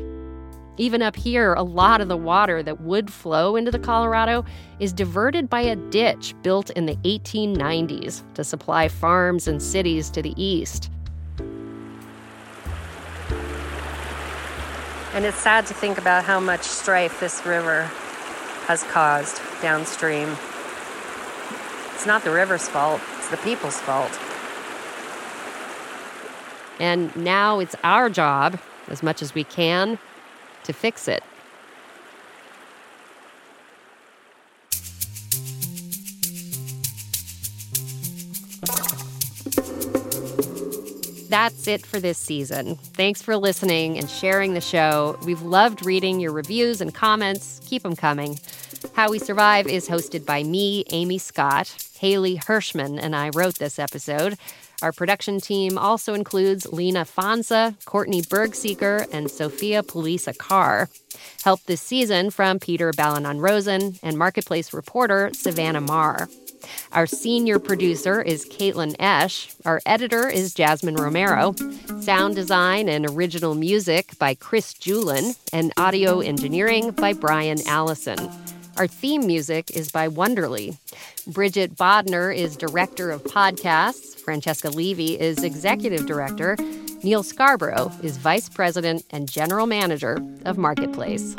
Even 0.76 1.02
up 1.02 1.16
here, 1.16 1.54
a 1.54 1.64
lot 1.64 2.00
of 2.00 2.06
the 2.06 2.16
water 2.16 2.62
that 2.62 2.80
would 2.80 3.12
flow 3.12 3.56
into 3.56 3.72
the 3.72 3.78
Colorado 3.78 4.44
is 4.78 4.92
diverted 4.92 5.50
by 5.50 5.62
a 5.62 5.74
ditch 5.74 6.34
built 6.42 6.70
in 6.70 6.86
the 6.86 6.96
1890s 6.96 8.22
to 8.34 8.44
supply 8.44 8.86
farms 8.86 9.48
and 9.48 9.60
cities 9.60 10.10
to 10.10 10.22
the 10.22 10.34
east. 10.40 10.90
And 15.12 15.24
it's 15.24 15.38
sad 15.38 15.66
to 15.66 15.74
think 15.74 15.98
about 15.98 16.24
how 16.24 16.38
much 16.38 16.62
strife 16.62 17.18
this 17.18 17.44
river 17.44 17.82
has 18.66 18.84
caused 18.84 19.40
downstream. 19.60 20.36
It's 21.94 22.06
not 22.06 22.22
the 22.22 22.30
river's 22.30 22.68
fault, 22.68 23.00
it's 23.18 23.28
the 23.28 23.36
people's 23.38 23.78
fault. 23.80 24.16
And 26.78 27.14
now 27.16 27.58
it's 27.58 27.74
our 27.82 28.08
job, 28.08 28.60
as 28.88 29.02
much 29.02 29.20
as 29.20 29.34
we 29.34 29.44
can, 29.44 29.98
to 30.64 30.72
fix 30.72 31.08
it. 31.08 31.24
That's 41.30 41.68
it 41.68 41.86
for 41.86 42.00
this 42.00 42.18
season. 42.18 42.74
Thanks 42.74 43.22
for 43.22 43.36
listening 43.36 43.96
and 43.96 44.10
sharing 44.10 44.54
the 44.54 44.60
show. 44.60 45.16
We've 45.24 45.42
loved 45.42 45.86
reading 45.86 46.18
your 46.18 46.32
reviews 46.32 46.80
and 46.80 46.92
comments. 46.92 47.60
Keep 47.66 47.84
them 47.84 47.94
coming. 47.94 48.40
How 48.94 49.10
We 49.10 49.20
Survive 49.20 49.68
is 49.68 49.88
hosted 49.88 50.26
by 50.26 50.42
me, 50.42 50.84
Amy 50.90 51.18
Scott. 51.18 51.72
Hayley 52.00 52.34
Hershman 52.34 52.98
and 52.98 53.14
I 53.14 53.30
wrote 53.32 53.60
this 53.60 53.78
episode. 53.78 54.38
Our 54.82 54.90
production 54.90 55.40
team 55.40 55.78
also 55.78 56.14
includes 56.14 56.66
Lena 56.72 57.04
Fonza, 57.04 57.76
Courtney 57.84 58.22
Bergsieker, 58.22 59.06
and 59.12 59.30
Sophia 59.30 59.84
Paliza-Carre. 59.84 60.88
Help 61.44 61.62
this 61.64 61.80
season 61.80 62.30
from 62.30 62.58
Peter 62.58 62.90
Balonon-Rosen 62.92 64.00
and 64.02 64.18
Marketplace 64.18 64.72
reporter 64.72 65.30
Savannah 65.32 65.80
Maher. 65.80 66.28
Our 66.92 67.06
senior 67.06 67.58
producer 67.58 68.20
is 68.20 68.46
Caitlin 68.46 68.96
Esch. 68.98 69.54
Our 69.64 69.80
editor 69.86 70.28
is 70.28 70.54
Jasmine 70.54 70.96
Romero. 70.96 71.54
Sound 72.00 72.34
design 72.34 72.88
and 72.88 73.06
original 73.06 73.54
music 73.54 74.18
by 74.18 74.34
Chris 74.34 74.74
Julin, 74.74 75.36
and 75.52 75.72
audio 75.76 76.20
engineering 76.20 76.90
by 76.90 77.12
Brian 77.12 77.58
Allison. 77.66 78.18
Our 78.76 78.86
theme 78.86 79.26
music 79.26 79.70
is 79.72 79.90
by 79.90 80.08
Wonderly. 80.08 80.78
Bridget 81.26 81.76
Bodnar 81.76 82.34
is 82.34 82.56
director 82.56 83.10
of 83.10 83.22
podcasts. 83.24 84.18
Francesca 84.18 84.70
Levy 84.70 85.20
is 85.20 85.44
executive 85.44 86.06
director. 86.06 86.56
Neal 87.02 87.22
Scarbrough 87.22 88.04
is 88.04 88.16
vice 88.16 88.48
president 88.48 89.04
and 89.10 89.30
general 89.30 89.66
manager 89.66 90.18
of 90.44 90.58
Marketplace. 90.58 91.34